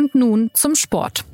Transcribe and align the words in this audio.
Und 0.00 0.14
nun 0.14 0.50
zum 0.54 0.76
Sport. 0.76 1.26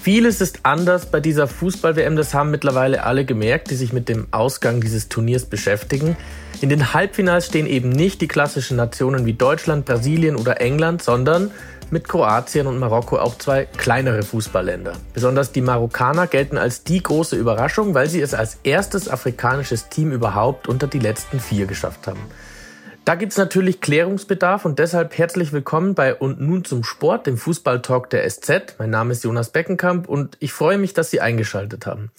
Vieles 0.00 0.40
ist 0.40 0.60
anders 0.62 1.10
bei 1.10 1.20
dieser 1.20 1.46
Fußball-WM, 1.46 2.16
das 2.16 2.32
haben 2.32 2.50
mittlerweile 2.50 3.04
alle 3.04 3.26
gemerkt, 3.26 3.70
die 3.70 3.74
sich 3.74 3.92
mit 3.92 4.08
dem 4.08 4.28
Ausgang 4.30 4.80
dieses 4.80 5.10
Turniers 5.10 5.44
beschäftigen. 5.44 6.16
In 6.62 6.70
den 6.70 6.94
Halbfinals 6.94 7.44
stehen 7.46 7.66
eben 7.66 7.90
nicht 7.90 8.22
die 8.22 8.28
klassischen 8.28 8.78
Nationen 8.78 9.26
wie 9.26 9.34
Deutschland, 9.34 9.84
Brasilien 9.84 10.36
oder 10.36 10.62
England, 10.62 11.02
sondern 11.02 11.50
mit 11.90 12.08
Kroatien 12.08 12.66
und 12.66 12.78
Marokko 12.78 13.18
auch 13.18 13.38
zwei 13.38 13.64
kleinere 13.64 14.22
Fußballländer. 14.22 14.94
Besonders 15.12 15.52
die 15.52 15.60
Marokkaner 15.60 16.26
gelten 16.26 16.58
als 16.58 16.84
die 16.84 17.02
große 17.02 17.36
Überraschung, 17.36 17.94
weil 17.94 18.08
sie 18.08 18.20
es 18.20 18.34
als 18.34 18.58
erstes 18.64 19.08
afrikanisches 19.08 19.88
Team 19.88 20.12
überhaupt 20.12 20.68
unter 20.68 20.86
die 20.86 20.98
letzten 20.98 21.40
vier 21.40 21.66
geschafft 21.66 22.06
haben. 22.06 22.20
Da 23.04 23.16
gibt's 23.16 23.36
natürlich 23.36 23.82
Klärungsbedarf 23.82 24.64
und 24.64 24.78
deshalb 24.78 25.18
herzlich 25.18 25.52
willkommen 25.52 25.94
bei 25.94 26.14
Und 26.14 26.40
nun 26.40 26.64
zum 26.64 26.84
Sport, 26.84 27.26
dem 27.26 27.36
Fußballtalk 27.36 28.08
der 28.08 28.28
SZ. 28.28 28.76
Mein 28.78 28.88
Name 28.88 29.12
ist 29.12 29.24
Jonas 29.24 29.50
Beckenkamp 29.50 30.08
und 30.08 30.38
ich 30.40 30.54
freue 30.54 30.78
mich, 30.78 30.94
dass 30.94 31.10
Sie 31.10 31.20
eingeschaltet 31.20 31.84
haben. 31.84 32.10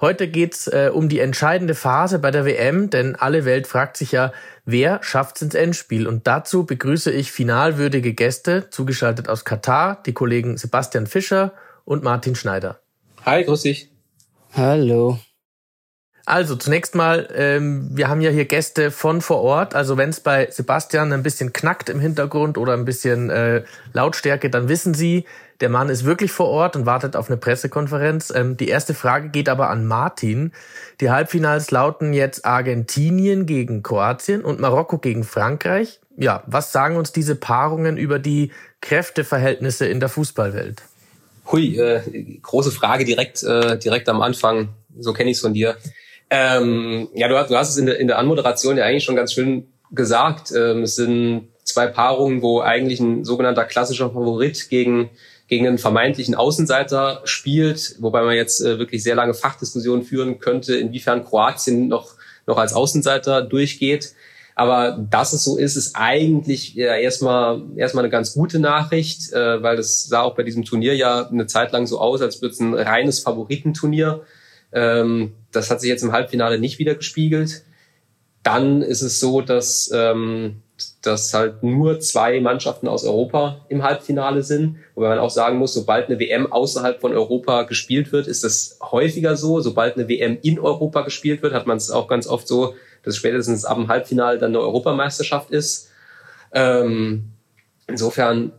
Heute 0.00 0.28
geht's 0.28 0.66
äh, 0.66 0.90
um 0.92 1.08
die 1.08 1.20
entscheidende 1.20 1.74
Phase 1.74 2.18
bei 2.18 2.30
der 2.30 2.44
WM, 2.44 2.90
denn 2.90 3.16
alle 3.16 3.44
Welt 3.44 3.66
fragt 3.66 3.96
sich 3.96 4.12
ja, 4.12 4.32
wer 4.64 5.02
schafft's 5.02 5.40
ins 5.40 5.54
Endspiel? 5.54 6.06
Und 6.06 6.26
dazu 6.26 6.66
begrüße 6.66 7.10
ich 7.10 7.32
finalwürdige 7.32 8.12
Gäste, 8.12 8.68
zugeschaltet 8.70 9.28
aus 9.28 9.44
Katar, 9.44 10.02
die 10.04 10.12
Kollegen 10.12 10.58
Sebastian 10.58 11.06
Fischer 11.06 11.52
und 11.84 12.02
Martin 12.02 12.34
Schneider. 12.34 12.80
Hi, 13.24 13.44
grüß 13.44 13.62
dich. 13.62 13.90
Hallo. 14.52 15.18
Also 16.26 16.56
zunächst 16.56 16.96
mal, 16.96 17.28
ähm, 17.36 17.88
wir 17.92 18.08
haben 18.08 18.20
ja 18.20 18.30
hier 18.30 18.46
Gäste 18.46 18.90
von 18.90 19.20
vor 19.20 19.42
Ort. 19.42 19.76
Also 19.76 19.96
wenn 19.96 20.10
es 20.10 20.18
bei 20.18 20.50
Sebastian 20.50 21.12
ein 21.12 21.22
bisschen 21.22 21.52
knackt 21.52 21.88
im 21.88 22.00
Hintergrund 22.00 22.58
oder 22.58 22.72
ein 22.72 22.84
bisschen 22.84 23.30
äh, 23.30 23.62
Lautstärke, 23.92 24.50
dann 24.50 24.68
wissen 24.68 24.92
Sie, 24.92 25.24
der 25.60 25.68
Mann 25.68 25.88
ist 25.88 26.04
wirklich 26.04 26.32
vor 26.32 26.48
Ort 26.48 26.76
und 26.76 26.86
wartet 26.86 27.16
auf 27.16 27.28
eine 27.28 27.36
Pressekonferenz. 27.36 28.32
Ähm, 28.34 28.56
die 28.56 28.68
erste 28.68 28.94
Frage 28.94 29.28
geht 29.28 29.48
aber 29.48 29.70
an 29.70 29.86
Martin. 29.86 30.52
Die 31.00 31.10
Halbfinals 31.10 31.70
lauten 31.70 32.12
jetzt 32.12 32.44
Argentinien 32.44 33.46
gegen 33.46 33.82
Kroatien 33.82 34.42
und 34.42 34.60
Marokko 34.60 34.98
gegen 34.98 35.24
Frankreich. 35.24 36.00
Ja, 36.16 36.42
was 36.46 36.72
sagen 36.72 36.96
uns 36.96 37.12
diese 37.12 37.36
Paarungen 37.36 37.96
über 37.96 38.18
die 38.18 38.52
Kräfteverhältnisse 38.80 39.86
in 39.86 40.00
der 40.00 40.08
Fußballwelt? 40.08 40.82
Hui, 41.50 41.76
äh, 41.78 42.00
große 42.42 42.70
Frage 42.70 43.04
direkt, 43.04 43.42
äh, 43.42 43.78
direkt 43.78 44.08
am 44.08 44.22
Anfang. 44.22 44.70
So 44.98 45.12
kenne 45.12 45.30
ich 45.30 45.36
es 45.36 45.42
von 45.42 45.54
dir. 45.54 45.76
Ähm, 46.28 47.08
ja, 47.14 47.28
du, 47.28 47.34
du, 47.48 47.56
hast 47.56 47.70
es 47.70 47.76
in 47.76 47.86
der, 47.86 47.98
in 48.00 48.08
der 48.08 48.18
Anmoderation 48.18 48.76
ja 48.76 48.84
eigentlich 48.84 49.04
schon 49.04 49.16
ganz 49.16 49.32
schön 49.32 49.68
gesagt. 49.92 50.52
Ähm, 50.52 50.82
es 50.82 50.96
sind 50.96 51.48
zwei 51.62 51.86
Paarungen, 51.86 52.42
wo 52.42 52.60
eigentlich 52.60 53.00
ein 53.00 53.24
sogenannter 53.24 53.64
klassischer 53.64 54.10
Favorit 54.10 54.68
gegen 54.68 55.10
gegen 55.48 55.66
einen 55.66 55.78
vermeintlichen 55.78 56.34
Außenseiter 56.34 57.22
spielt, 57.24 57.96
wobei 58.00 58.22
man 58.22 58.34
jetzt 58.34 58.60
äh, 58.60 58.78
wirklich 58.78 59.02
sehr 59.02 59.14
lange 59.14 59.34
Fachdiskussionen 59.34 60.04
führen 60.04 60.38
könnte, 60.38 60.76
inwiefern 60.76 61.24
Kroatien 61.24 61.88
noch 61.88 62.16
noch 62.46 62.58
als 62.58 62.72
Außenseiter 62.72 63.42
durchgeht. 63.42 64.14
Aber 64.54 65.06
dass 65.10 65.34
es 65.34 65.44
so 65.44 65.58
ist, 65.58 65.76
ist 65.76 65.96
eigentlich 65.96 66.74
ja, 66.74 66.96
erstmal 66.96 67.62
erstmal 67.76 68.04
eine 68.04 68.10
ganz 68.10 68.32
gute 68.32 68.58
Nachricht, 68.58 69.32
äh, 69.32 69.62
weil 69.62 69.76
das 69.76 70.06
sah 70.06 70.22
auch 70.22 70.34
bei 70.34 70.44
diesem 70.44 70.64
Turnier 70.64 70.96
ja 70.96 71.28
eine 71.28 71.46
Zeit 71.46 71.72
lang 71.72 71.86
so 71.86 72.00
aus, 72.00 72.22
als 72.22 72.40
würde 72.40 72.54
es 72.54 72.60
ein 72.60 72.72
reines 72.72 73.20
Favoritenturnier. 73.20 74.22
Ähm, 74.72 75.34
das 75.52 75.70
hat 75.70 75.82
sich 75.82 75.90
jetzt 75.90 76.02
im 76.02 76.12
Halbfinale 76.12 76.58
nicht 76.58 76.78
wieder 76.78 76.94
gespiegelt. 76.94 77.64
Dann 78.42 78.80
ist 78.80 79.02
es 79.02 79.20
so, 79.20 79.42
dass, 79.42 79.90
ähm, 79.92 80.62
dass 81.06 81.32
halt 81.32 81.62
nur 81.62 82.00
zwei 82.00 82.40
Mannschaften 82.40 82.88
aus 82.88 83.04
Europa 83.04 83.64
im 83.68 83.82
Halbfinale 83.82 84.42
sind. 84.42 84.76
Wobei 84.94 85.10
man 85.10 85.18
auch 85.18 85.30
sagen 85.30 85.58
muss, 85.58 85.74
sobald 85.74 86.08
eine 86.08 86.18
WM 86.18 86.50
außerhalb 86.50 87.00
von 87.00 87.12
Europa 87.12 87.62
gespielt 87.62 88.12
wird, 88.12 88.26
ist 88.26 88.44
das 88.44 88.78
häufiger 88.82 89.36
so. 89.36 89.60
Sobald 89.60 89.96
eine 89.96 90.08
WM 90.08 90.38
in 90.42 90.58
Europa 90.58 91.02
gespielt 91.02 91.42
wird, 91.42 91.54
hat 91.54 91.66
man 91.66 91.76
es 91.76 91.90
auch 91.90 92.08
ganz 92.08 92.26
oft 92.26 92.48
so, 92.48 92.74
dass 93.02 93.16
spätestens 93.16 93.64
ab 93.64 93.76
dem 93.76 93.88
Halbfinale 93.88 94.38
dann 94.38 94.50
eine 94.50 94.60
Europameisterschaft 94.60 95.50
ist. 95.50 95.90
Ähm, 96.52 97.32
insofern 97.86 98.52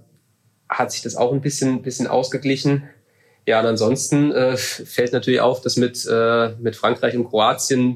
hat 0.69 0.91
sich 0.91 1.01
das 1.01 1.15
auch 1.15 1.33
ein 1.33 1.41
bisschen, 1.41 1.81
bisschen 1.81 2.07
ausgeglichen. 2.07 2.83
Ja, 3.47 3.61
und 3.61 3.65
ansonsten 3.65 4.33
äh, 4.33 4.57
fällt 4.57 5.13
natürlich 5.13 5.39
auf, 5.39 5.61
dass 5.61 5.77
mit, 5.77 6.05
äh, 6.05 6.49
mit 6.59 6.75
Frankreich 6.75 7.15
und 7.15 7.29
Kroatien 7.29 7.95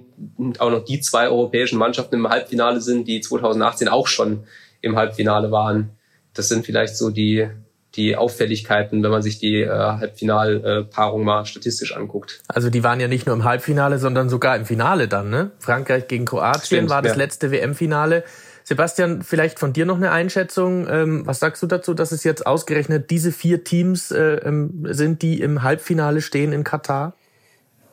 auch 0.59 0.71
noch 0.71 0.85
die 0.85 1.01
zwei 1.01 1.27
europäischen 1.27 1.77
Mannschaften 1.77 2.15
im 2.15 2.29
Halbfinale 2.29 2.79
sind, 2.79 3.05
die 3.05 3.19
2018 3.19 3.89
auch 3.89 4.07
schon 4.07 4.45
im 4.79 4.95
Halbfinale 4.95 5.51
waren. 5.51 5.89
Das 6.33 6.47
sind 6.47 6.65
vielleicht 6.65 6.95
so 6.95 7.09
die, 7.09 7.49
die 7.95 8.15
Auffälligkeiten, 8.15 9.03
wenn 9.03 9.11
man 9.11 9.21
sich 9.21 9.39
die 9.39 9.59
äh, 9.63 9.69
Halbfinalpaarung 9.69 11.25
mal 11.25 11.45
statistisch 11.45 11.97
anguckt. 11.97 12.39
Also 12.47 12.69
die 12.69 12.85
waren 12.85 13.01
ja 13.01 13.09
nicht 13.09 13.27
nur 13.27 13.35
im 13.35 13.43
Halbfinale, 13.43 13.99
sondern 13.99 14.29
sogar 14.29 14.55
im 14.55 14.65
Finale 14.65 15.09
dann, 15.09 15.29
ne? 15.29 15.51
Frankreich 15.59 16.07
gegen 16.07 16.23
Kroatien 16.23 16.63
Stimmt, 16.63 16.89
war 16.89 17.01
das 17.01 17.11
ja. 17.11 17.17
letzte 17.17 17.51
WM-Finale. 17.51 18.23
Sebastian, 18.71 19.21
vielleicht 19.21 19.59
von 19.59 19.73
dir 19.73 19.85
noch 19.85 19.97
eine 19.97 20.11
Einschätzung. 20.11 20.87
Ähm, 20.89 21.23
was 21.25 21.39
sagst 21.39 21.61
du 21.61 21.67
dazu, 21.67 21.93
dass 21.93 22.13
es 22.13 22.23
jetzt 22.23 22.47
ausgerechnet 22.47 23.11
diese 23.11 23.33
vier 23.33 23.65
Teams 23.65 24.11
äh, 24.11 24.35
ähm, 24.45 24.87
sind, 24.91 25.21
die 25.21 25.41
im 25.41 25.61
Halbfinale 25.61 26.21
stehen 26.21 26.53
in 26.53 26.63
Katar? 26.63 27.13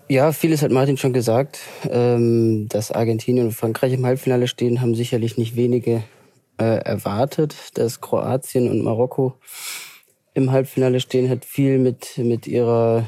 Ja, 0.07 0.31
vieles 0.31 0.63
hat 0.63 0.71
Martin 0.71 0.97
schon 0.97 1.13
gesagt. 1.13 1.59
Ähm, 1.91 2.69
dass 2.69 2.93
Argentinien 2.93 3.47
und 3.47 3.55
Frankreich 3.55 3.93
im 3.93 4.07
Halbfinale 4.07 4.47
stehen, 4.47 4.81
haben 4.81 4.95
sicherlich 4.95 5.37
nicht 5.37 5.57
wenige 5.57 6.05
äh, 6.59 6.79
erwartet. 6.85 7.57
Dass 7.75 8.01
Kroatien 8.01 8.71
und 8.71 8.85
Marokko 8.85 9.35
im 10.35 10.53
Halbfinale 10.53 11.01
stehen, 11.01 11.29
hat 11.29 11.45
viel 11.45 11.79
mit, 11.79 12.19
mit 12.19 12.47
ihrer 12.47 13.05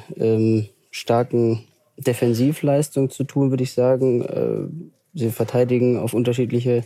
starken 0.91 1.69
Defensivleistung 1.97 3.10
zu 3.10 3.22
tun, 3.22 3.50
würde 3.50 3.62
ich 3.62 3.75
sagen. 3.75 4.22
Äh, 4.22 4.91
sie 5.14 5.31
verteidigen 5.31 5.98
auf 5.98 6.14
unterschiedliche 6.14 6.82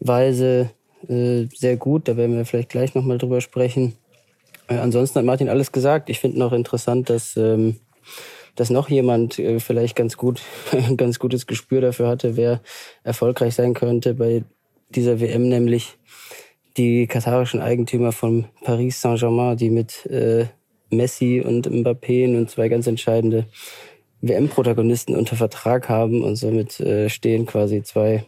Weise 0.00 0.70
äh, 1.08 1.46
sehr 1.54 1.76
gut. 1.76 2.08
Da 2.08 2.16
werden 2.16 2.36
wir 2.36 2.44
vielleicht 2.44 2.70
gleich 2.70 2.94
nochmal 2.94 3.18
drüber 3.18 3.40
sprechen. 3.40 3.94
Äh, 4.68 4.76
ansonsten 4.76 5.18
hat 5.18 5.26
Martin 5.26 5.48
alles 5.48 5.72
gesagt. 5.72 6.10
Ich 6.10 6.20
finde 6.20 6.38
noch 6.38 6.52
interessant, 6.52 7.10
dass, 7.10 7.36
ähm, 7.36 7.76
dass 8.54 8.70
noch 8.70 8.88
jemand 8.88 9.38
äh, 9.38 9.60
vielleicht 9.60 9.96
ganz 9.96 10.16
gut, 10.16 10.42
ein 10.72 10.96
ganz 10.96 11.18
gutes 11.18 11.46
Gespür 11.46 11.80
dafür 11.80 12.08
hatte, 12.08 12.36
wer 12.36 12.60
erfolgreich 13.04 13.54
sein 13.54 13.74
könnte 13.74 14.14
bei 14.14 14.44
dieser 14.90 15.20
WM, 15.20 15.48
nämlich 15.48 15.98
die 16.76 17.06
katarischen 17.06 17.60
Eigentümer 17.60 18.12
von 18.12 18.46
Paris 18.62 19.00
Saint-Germain, 19.00 19.56
die 19.56 19.70
mit 19.70 20.06
äh, 20.06 20.46
Messi 20.90 21.42
und 21.44 21.68
Mbappé 21.68 22.36
und 22.36 22.50
zwei 22.50 22.68
ganz 22.68 22.86
entscheidende 22.86 23.46
WM-Protagonisten 24.20 25.16
unter 25.16 25.36
Vertrag 25.36 25.88
haben 25.88 26.22
und 26.22 26.36
somit 26.36 26.80
äh, 26.80 27.08
stehen 27.08 27.46
quasi 27.46 27.82
zwei 27.82 28.24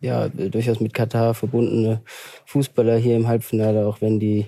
ja, 0.00 0.28
durchaus 0.28 0.80
mit 0.80 0.94
Katar 0.94 1.34
verbundene 1.34 2.02
Fußballer 2.46 2.96
hier 2.96 3.16
im 3.16 3.28
Halbfinale, 3.28 3.86
auch 3.86 4.00
wenn 4.00 4.18
die 4.18 4.46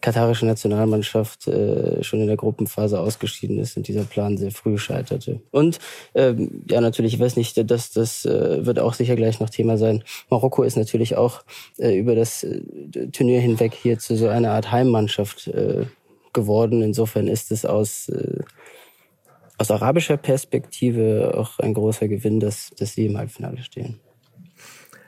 katarische 0.00 0.46
Nationalmannschaft 0.46 1.46
äh, 1.46 2.02
schon 2.02 2.20
in 2.20 2.26
der 2.26 2.36
Gruppenphase 2.36 2.98
ausgeschieden 2.98 3.58
ist 3.58 3.76
und 3.76 3.86
dieser 3.86 4.04
Plan 4.04 4.38
sehr 4.38 4.50
früh 4.50 4.78
scheiterte. 4.78 5.40
Und 5.50 5.78
ähm, 6.14 6.62
ja, 6.68 6.80
natürlich, 6.80 7.14
ich 7.14 7.20
weiß 7.20 7.36
nicht, 7.36 7.70
dass 7.70 7.90
das 7.90 8.24
äh, 8.24 8.64
wird 8.64 8.78
auch 8.78 8.94
sicher 8.94 9.16
gleich 9.16 9.40
noch 9.40 9.50
Thema 9.50 9.76
sein. 9.76 10.02
Marokko 10.30 10.62
ist 10.62 10.76
natürlich 10.76 11.16
auch 11.16 11.42
äh, 11.78 11.98
über 11.98 12.14
das 12.14 12.44
äh, 12.44 12.60
Turnier 13.12 13.40
hinweg 13.40 13.74
hier 13.74 13.98
zu 13.98 14.16
so 14.16 14.28
einer 14.28 14.52
Art 14.52 14.72
Heimmannschaft 14.72 15.48
äh, 15.48 15.84
geworden. 16.32 16.82
Insofern 16.82 17.28
ist 17.28 17.50
es 17.52 17.64
aus 17.64 18.08
äh, 18.08 18.38
aus 19.58 19.70
arabischer 19.70 20.16
Perspektive 20.16 21.34
auch 21.36 21.58
ein 21.58 21.74
großer 21.74 22.08
Gewinn, 22.08 22.40
dass, 22.40 22.70
dass 22.78 22.94
sie 22.94 23.04
im 23.04 23.18
Halbfinale 23.18 23.62
stehen. 23.62 24.00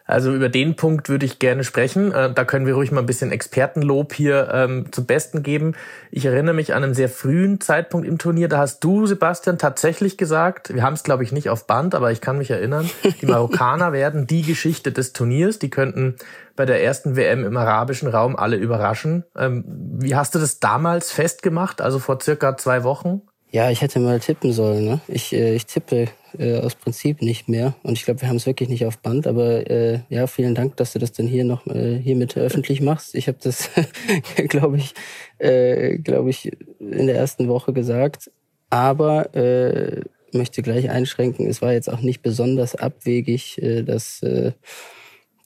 Also 0.04 0.34
über 0.34 0.48
den 0.48 0.76
Punkt 0.76 1.08
würde 1.08 1.26
ich 1.26 1.38
gerne 1.38 1.64
sprechen. 1.64 2.12
Äh, 2.12 2.32
da 2.32 2.44
können 2.44 2.66
wir 2.66 2.74
ruhig 2.74 2.90
mal 2.92 3.00
ein 3.00 3.06
bisschen 3.06 3.30
Expertenlob 3.30 4.12
hier 4.12 4.50
ähm, 4.52 4.86
zum 4.92 5.06
Besten 5.06 5.42
geben. 5.42 5.74
Ich 6.10 6.24
erinnere 6.24 6.54
mich 6.54 6.74
an 6.74 6.82
einen 6.82 6.94
sehr 6.94 7.08
frühen 7.08 7.60
Zeitpunkt 7.60 8.06
im 8.06 8.18
Turnier. 8.18 8.48
Da 8.48 8.58
hast 8.58 8.82
du, 8.84 9.06
Sebastian, 9.06 9.58
tatsächlich 9.58 10.18
gesagt, 10.18 10.74
wir 10.74 10.82
haben 10.82 10.94
es, 10.94 11.02
glaube 11.02 11.24
ich, 11.24 11.32
nicht 11.32 11.50
auf 11.50 11.66
Band, 11.66 11.94
aber 11.94 12.10
ich 12.12 12.20
kann 12.20 12.38
mich 12.38 12.50
erinnern, 12.50 12.88
die 13.20 13.26
Marokkaner 13.26 13.92
werden 13.92 14.26
die 14.26 14.42
Geschichte 14.42 14.92
des 14.92 15.12
Turniers. 15.12 15.58
Die 15.58 15.70
könnten 15.70 16.16
bei 16.56 16.66
der 16.66 16.82
ersten 16.82 17.16
WM 17.16 17.44
im 17.44 17.56
arabischen 17.56 18.08
Raum 18.08 18.36
alle 18.36 18.56
überraschen. 18.56 19.24
Ähm, 19.36 19.64
wie 19.98 20.14
hast 20.14 20.34
du 20.34 20.38
das 20.38 20.60
damals 20.60 21.12
festgemacht, 21.12 21.80
also 21.80 21.98
vor 21.98 22.20
circa 22.20 22.56
zwei 22.56 22.84
Wochen? 22.84 23.22
Ja, 23.52 23.70
ich 23.70 23.82
hätte 23.82 24.00
mal 24.00 24.18
tippen 24.18 24.50
sollen. 24.50 24.86
Ne? 24.86 25.00
Ich, 25.08 25.34
äh, 25.34 25.54
ich 25.54 25.66
tippe 25.66 26.08
äh, 26.38 26.56
aus 26.56 26.74
Prinzip 26.74 27.20
nicht 27.20 27.50
mehr. 27.50 27.74
Und 27.82 27.98
ich 27.98 28.06
glaube, 28.06 28.22
wir 28.22 28.28
haben 28.30 28.36
es 28.36 28.46
wirklich 28.46 28.70
nicht 28.70 28.86
auf 28.86 28.96
Band. 28.98 29.26
Aber 29.26 29.70
äh, 29.70 30.00
ja, 30.08 30.26
vielen 30.26 30.54
Dank, 30.54 30.78
dass 30.78 30.94
du 30.94 30.98
das 30.98 31.12
dann 31.12 31.26
hier 31.26 31.44
noch 31.44 31.66
äh, 31.66 31.98
hiermit 31.98 32.34
öffentlich 32.38 32.80
machst. 32.80 33.14
Ich 33.14 33.28
habe 33.28 33.36
das, 33.42 33.68
glaube 34.48 34.78
ich, 34.78 34.94
äh, 35.36 35.98
glaube 35.98 36.30
ich, 36.30 36.50
in 36.80 37.06
der 37.06 37.16
ersten 37.16 37.46
Woche 37.46 37.74
gesagt. 37.74 38.30
Aber 38.70 39.34
äh, 39.34 40.00
möchte 40.32 40.62
gleich 40.62 40.88
einschränken, 40.88 41.46
es 41.46 41.60
war 41.60 41.74
jetzt 41.74 41.90
auch 41.90 42.00
nicht 42.00 42.22
besonders 42.22 42.74
abwegig, 42.74 43.60
äh, 43.62 43.82
das, 43.82 44.22
äh, 44.22 44.52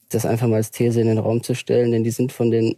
das 0.07 0.25
einfach 0.25 0.47
mal 0.47 0.55
als 0.55 0.71
These 0.71 1.01
in 1.01 1.07
den 1.07 1.17
Raum 1.17 1.43
zu 1.43 1.55
stellen, 1.55 1.91
denn 1.91 2.05
die 2.05 2.11
sind 2.11 2.31
von 2.31 2.51
den 2.51 2.77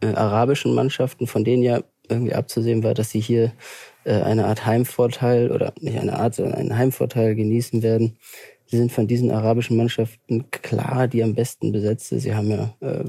äh, 0.00 0.08
arabischen 0.08 0.74
Mannschaften, 0.74 1.28
von 1.28 1.44
denen 1.44 1.62
ja 1.62 1.80
irgendwie 2.08 2.34
abzusehen 2.34 2.82
war, 2.82 2.94
dass 2.94 3.10
sie 3.10 3.20
hier 3.20 3.52
äh, 4.04 4.20
eine 4.22 4.46
Art 4.46 4.66
Heimvorteil 4.66 5.50
oder 5.50 5.72
nicht 5.80 5.98
eine 5.98 6.18
Art, 6.18 6.34
sondern 6.34 6.54
einen 6.54 6.76
Heimvorteil 6.76 7.34
genießen 7.34 7.82
werden. 7.82 8.16
Sie 8.66 8.76
sind 8.76 8.92
von 8.92 9.06
diesen 9.06 9.30
arabischen 9.30 9.76
Mannschaften 9.76 10.50
klar 10.50 11.08
die 11.08 11.22
am 11.22 11.34
besten 11.34 11.72
besetzte. 11.72 12.18
Sie 12.18 12.34
haben 12.34 12.50
ja 12.50 12.74
äh, 12.80 13.04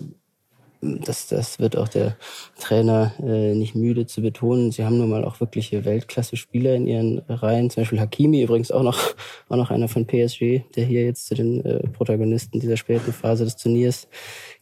das, 0.81 1.27
das 1.27 1.59
wird 1.59 1.77
auch 1.77 1.87
der 1.87 2.17
Trainer 2.59 3.13
äh, 3.19 3.53
nicht 3.55 3.75
müde 3.75 4.05
zu 4.05 4.21
betonen. 4.21 4.71
Sie 4.71 4.83
haben 4.83 4.97
nun 4.97 5.09
mal 5.09 5.23
auch 5.23 5.39
wirkliche 5.39 5.85
Weltklasse-Spieler 5.85 6.75
in 6.75 6.87
ihren 6.87 7.19
Reihen. 7.27 7.69
Zum 7.69 7.81
Beispiel 7.81 7.99
Hakimi, 7.99 8.43
übrigens 8.43 8.71
auch 8.71 8.83
noch, 8.83 8.99
auch 9.49 9.57
noch 9.57 9.71
einer 9.71 9.87
von 9.87 10.05
PSG, 10.05 10.61
der 10.75 10.85
hier 10.85 11.03
jetzt 11.03 11.27
zu 11.27 11.35
den 11.35 11.63
äh, 11.65 11.87
Protagonisten 11.89 12.59
dieser 12.59 12.77
späten 12.77 13.13
Phase 13.13 13.45
des 13.45 13.57
Turniers 13.57 14.07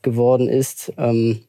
geworden 0.02 0.48
ist. 0.48 0.94
Ähm, 0.98 1.42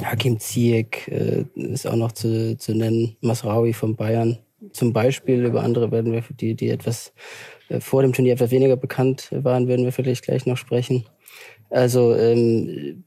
Hakim 0.00 0.38
Ziyech 0.40 1.08
äh, 1.08 1.44
ist 1.54 1.86
auch 1.86 1.96
noch 1.96 2.12
zu, 2.12 2.56
zu 2.56 2.74
nennen. 2.74 3.16
Masraoui 3.20 3.72
von 3.72 3.96
Bayern. 3.96 4.38
Zum 4.72 4.92
Beispiel 4.92 5.44
über 5.44 5.62
andere 5.62 5.90
werden 5.90 6.12
wir, 6.12 6.22
die, 6.30 6.54
die 6.54 6.70
etwas 6.70 7.12
äh, 7.68 7.80
vor 7.80 8.02
dem 8.02 8.12
Turnier 8.12 8.34
etwas 8.34 8.50
weniger 8.50 8.76
bekannt 8.76 9.28
waren, 9.32 9.68
werden 9.68 9.84
wir 9.84 9.92
vielleicht 9.92 10.24
gleich 10.24 10.46
noch 10.46 10.56
sprechen. 10.56 11.04
Also 11.70 12.14
ähm, 12.14 13.04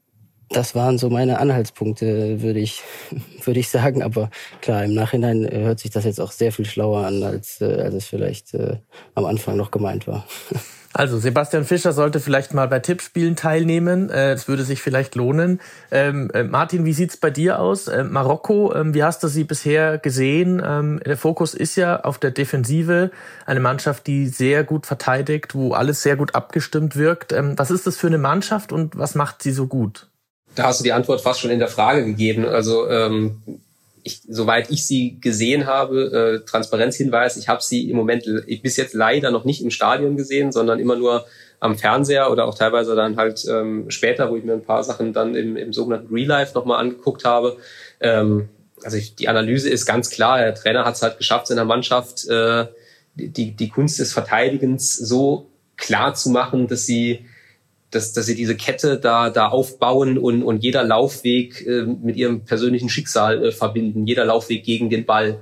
das 0.49 0.75
waren 0.75 0.97
so 0.97 1.09
meine 1.09 1.39
Anhaltspunkte, 1.39 2.41
würde 2.41 2.59
ich, 2.59 2.81
würde 3.43 3.59
ich 3.59 3.69
sagen. 3.69 4.03
Aber 4.03 4.29
klar, 4.61 4.83
im 4.83 4.93
Nachhinein 4.93 5.49
hört 5.49 5.79
sich 5.79 5.91
das 5.91 6.05
jetzt 6.05 6.19
auch 6.19 6.31
sehr 6.31 6.51
viel 6.51 6.65
schlauer 6.65 7.05
an, 7.05 7.23
als, 7.23 7.61
äh, 7.61 7.65
als 7.65 7.95
es 7.95 8.05
vielleicht 8.05 8.53
äh, 8.53 8.77
am 9.15 9.25
Anfang 9.25 9.57
noch 9.57 9.71
gemeint 9.71 10.07
war. 10.07 10.25
Also 10.97 11.17
Sebastian 11.17 11.65
Fischer 11.65 11.91
sollte 11.91 12.21
vielleicht 12.21 12.53
mal 12.53 12.69
bei 12.69 12.79
Tippspielen 12.79 13.35
teilnehmen. 13.35 14.09
Äh, 14.09 14.31
es 14.31 14.47
würde 14.47 14.63
sich 14.63 14.81
vielleicht 14.81 15.15
lohnen. 15.15 15.59
Ähm, 15.91 16.31
äh, 16.33 16.43
Martin, 16.43 16.85
wie 16.85 16.93
sieht's 16.93 17.17
bei 17.17 17.29
dir 17.29 17.59
aus? 17.59 17.89
Äh, 17.89 18.05
Marokko, 18.05 18.73
ähm, 18.73 18.93
wie 18.93 19.03
hast 19.03 19.21
du 19.21 19.27
sie 19.27 19.43
bisher 19.43 19.97
gesehen? 19.97 20.63
Ähm, 20.65 21.01
der 21.05 21.17
Fokus 21.17 21.53
ist 21.53 21.75
ja 21.75 21.99
auf 21.99 22.17
der 22.17 22.31
Defensive. 22.31 23.11
Eine 23.45 23.59
Mannschaft, 23.59 24.07
die 24.07 24.29
sehr 24.29 24.63
gut 24.63 24.85
verteidigt, 24.85 25.53
wo 25.53 25.73
alles 25.73 26.01
sehr 26.01 26.15
gut 26.15 26.33
abgestimmt 26.33 26.95
wirkt. 26.95 27.33
Ähm, 27.33 27.55
was 27.57 27.71
ist 27.71 27.85
das 27.85 27.97
für 27.97 28.07
eine 28.07 28.17
Mannschaft 28.17 28.71
und 28.71 28.97
was 28.97 29.15
macht 29.15 29.43
sie 29.43 29.51
so 29.51 29.67
gut? 29.67 30.07
Da 30.55 30.63
hast 30.63 30.79
du 30.79 30.85
die 30.85 30.93
Antwort 30.93 31.19
fast 31.19 31.41
schon 31.41 31.51
in 31.51 31.59
der 31.59 31.67
Frage 31.67 32.05
gegeben. 32.05 32.45
Also 32.45 32.89
ähm, 32.89 33.41
ich, 34.05 34.21
soweit 34.27 34.69
ich 34.69 34.85
sie 34.85 35.19
gesehen 35.19 35.65
habe, 35.65 36.41
äh, 36.43 36.45
Transparenzhinweis, 36.45 37.37
ich 37.37 37.49
habe 37.49 37.63
sie 37.63 37.89
im 37.89 37.97
Moment 37.97 38.23
bis 38.61 38.77
jetzt 38.77 38.93
leider 38.93 39.31
noch 39.31 39.45
nicht 39.45 39.63
im 39.63 39.71
Stadion 39.71 40.15
gesehen, 40.15 40.51
sondern 40.51 40.79
immer 40.79 40.95
nur 40.95 41.25
am 41.59 41.75
Fernseher 41.75 42.31
oder 42.31 42.45
auch 42.45 42.55
teilweise 42.55 42.95
dann 42.95 43.17
halt 43.17 43.43
ähm, 43.49 43.89
später, 43.89 44.29
wo 44.29 44.35
ich 44.35 44.43
mir 44.43 44.53
ein 44.53 44.63
paar 44.63 44.83
Sachen 44.83 45.11
dann 45.11 45.33
im, 45.33 45.57
im 45.57 45.73
sogenannten 45.73 46.13
Real 46.13 46.27
Life 46.27 46.53
nochmal 46.53 46.79
angeguckt 46.79 47.25
habe. 47.25 47.57
Ähm, 47.99 48.47
also 48.83 48.95
ich, 48.95 49.15
die 49.15 49.27
Analyse 49.27 49.71
ist 49.71 49.87
ganz 49.87 50.11
klar, 50.11 50.37
der 50.37 50.53
Trainer 50.53 50.85
hat 50.85 50.93
es 50.93 51.01
halt 51.01 51.17
geschafft, 51.17 51.47
seiner 51.47 51.65
Mannschaft 51.65 52.27
äh, 52.27 52.67
die, 53.15 53.53
die 53.53 53.69
Kunst 53.69 53.97
des 53.97 54.13
Verteidigens 54.13 54.95
so 54.95 55.49
klar 55.77 56.13
zu 56.13 56.29
machen, 56.29 56.67
dass 56.67 56.85
sie 56.85 57.25
dass, 57.95 58.13
dass 58.13 58.25
sie 58.25 58.35
diese 58.35 58.55
Kette 58.55 58.99
da, 58.99 59.29
da 59.29 59.47
aufbauen 59.47 60.17
und, 60.17 60.43
und 60.43 60.63
jeder 60.63 60.83
Laufweg 60.83 61.65
äh, 61.65 61.83
mit 61.83 62.17
ihrem 62.17 62.41
persönlichen 62.43 62.89
Schicksal 62.89 63.45
äh, 63.45 63.51
verbinden, 63.51 64.05
jeder 64.05 64.25
Laufweg 64.25 64.63
gegen 64.63 64.89
den 64.89 65.05
Ball. 65.05 65.39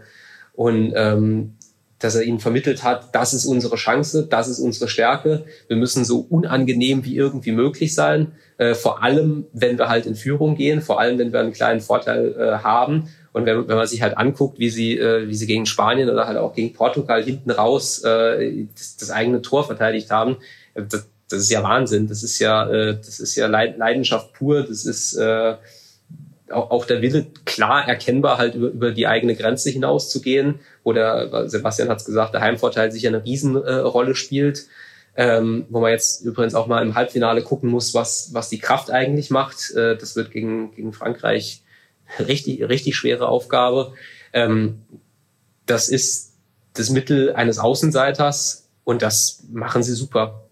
Und 0.53 0.93
ähm, 0.95 1.55
dass 1.97 2.15
er 2.15 2.23
ihnen 2.23 2.39
vermittelt 2.39 2.83
hat, 2.83 3.15
das 3.15 3.33
ist 3.33 3.45
unsere 3.45 3.77
Chance, 3.77 4.27
das 4.29 4.49
ist 4.49 4.59
unsere 4.59 4.89
Stärke. 4.89 5.45
Wir 5.67 5.77
müssen 5.77 6.03
so 6.03 6.19
unangenehm 6.19 7.05
wie 7.05 7.15
irgendwie 7.15 7.53
möglich 7.53 7.95
sein, 7.95 8.33
äh, 8.57 8.73
vor 8.73 9.01
allem 9.01 9.45
wenn 9.53 9.77
wir 9.77 9.87
halt 9.87 10.05
in 10.05 10.15
Führung 10.15 10.55
gehen, 10.55 10.81
vor 10.81 10.99
allem 10.99 11.17
wenn 11.17 11.31
wir 11.31 11.39
einen 11.39 11.53
kleinen 11.53 11.79
Vorteil 11.79 12.35
äh, 12.37 12.63
haben. 12.63 13.07
Und 13.31 13.45
wenn, 13.45 13.67
wenn 13.67 13.77
man 13.77 13.87
sich 13.87 14.01
halt 14.01 14.17
anguckt, 14.17 14.59
wie 14.59 14.69
sie, 14.69 14.97
äh, 14.97 15.27
wie 15.27 15.33
sie 15.33 15.47
gegen 15.47 15.65
Spanien 15.65 16.09
oder 16.09 16.27
halt 16.27 16.37
auch 16.37 16.53
gegen 16.53 16.73
Portugal 16.73 17.23
hinten 17.23 17.51
raus 17.51 18.03
äh, 18.03 18.65
das, 18.75 18.97
das 18.97 19.09
eigene 19.09 19.41
Tor 19.41 19.63
verteidigt 19.63 20.11
haben, 20.11 20.37
äh, 20.75 20.83
das, 20.87 21.07
das 21.33 21.43
ist 21.43 21.51
ja 21.51 21.63
Wahnsinn. 21.63 22.07
Das 22.07 22.23
ist 22.23 22.39
ja, 22.39 22.69
äh, 22.69 22.95
das 22.95 23.19
ist 23.19 23.35
ja 23.35 23.47
Leidenschaft 23.47 24.33
pur. 24.33 24.63
Das 24.63 24.85
ist 24.85 25.15
äh, 25.15 25.55
auch, 26.49 26.71
auch 26.71 26.85
der 26.85 27.01
Wille 27.01 27.27
klar 27.45 27.87
erkennbar, 27.87 28.37
halt 28.37 28.55
über, 28.55 28.67
über 28.67 28.91
die 28.91 29.07
eigene 29.07 29.35
Grenze 29.35 29.69
hinaus 29.69 30.09
zu 30.09 30.21
gehen. 30.21 30.59
Oder 30.83 31.49
Sebastian 31.49 31.89
hat 31.89 31.99
es 31.99 32.05
gesagt, 32.05 32.33
der 32.33 32.41
Heimvorteil 32.41 32.91
sicher 32.91 33.09
eine 33.09 33.23
Riesenrolle 33.23 34.15
spielt. 34.15 34.67
Ähm, 35.15 35.67
wo 35.69 35.79
man 35.79 35.91
jetzt 35.91 36.25
übrigens 36.25 36.55
auch 36.55 36.65
mal 36.65 36.81
im 36.81 36.95
Halbfinale 36.95 37.43
gucken 37.43 37.69
muss, 37.69 37.93
was, 37.93 38.33
was 38.33 38.49
die 38.49 38.57
Kraft 38.57 38.89
eigentlich 38.89 39.29
macht. 39.29 39.69
Äh, 39.75 39.95
das 39.95 40.15
wird 40.15 40.31
gegen, 40.31 40.73
gegen 40.73 40.91
Frankreich 40.91 41.61
richtig, 42.19 42.67
richtig 42.67 42.95
schwere 42.95 43.27
Aufgabe. 43.27 43.93
Ähm, 44.33 44.81
das 45.67 45.89
ist 45.89 46.33
das 46.73 46.89
Mittel 46.89 47.33
eines 47.33 47.59
Außenseiters 47.59 48.67
und 48.83 49.01
das 49.01 49.43
machen 49.51 49.83
sie 49.83 49.93
super. 49.93 50.42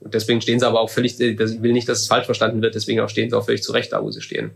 Und 0.00 0.14
deswegen 0.14 0.40
stehen 0.40 0.58
sie 0.58 0.66
aber 0.66 0.80
auch 0.80 0.90
völlig, 0.90 1.20
ich 1.20 1.38
will 1.38 1.72
nicht, 1.72 1.88
dass 1.88 2.00
es 2.00 2.06
falsch 2.06 2.26
verstanden 2.26 2.62
wird, 2.62 2.74
deswegen 2.74 3.00
auch 3.00 3.08
stehen 3.08 3.30
sie 3.30 3.36
auch 3.36 3.44
völlig 3.44 3.62
zurecht 3.62 3.92
da, 3.92 4.02
wo 4.02 4.10
sie 4.10 4.22
stehen. 4.22 4.52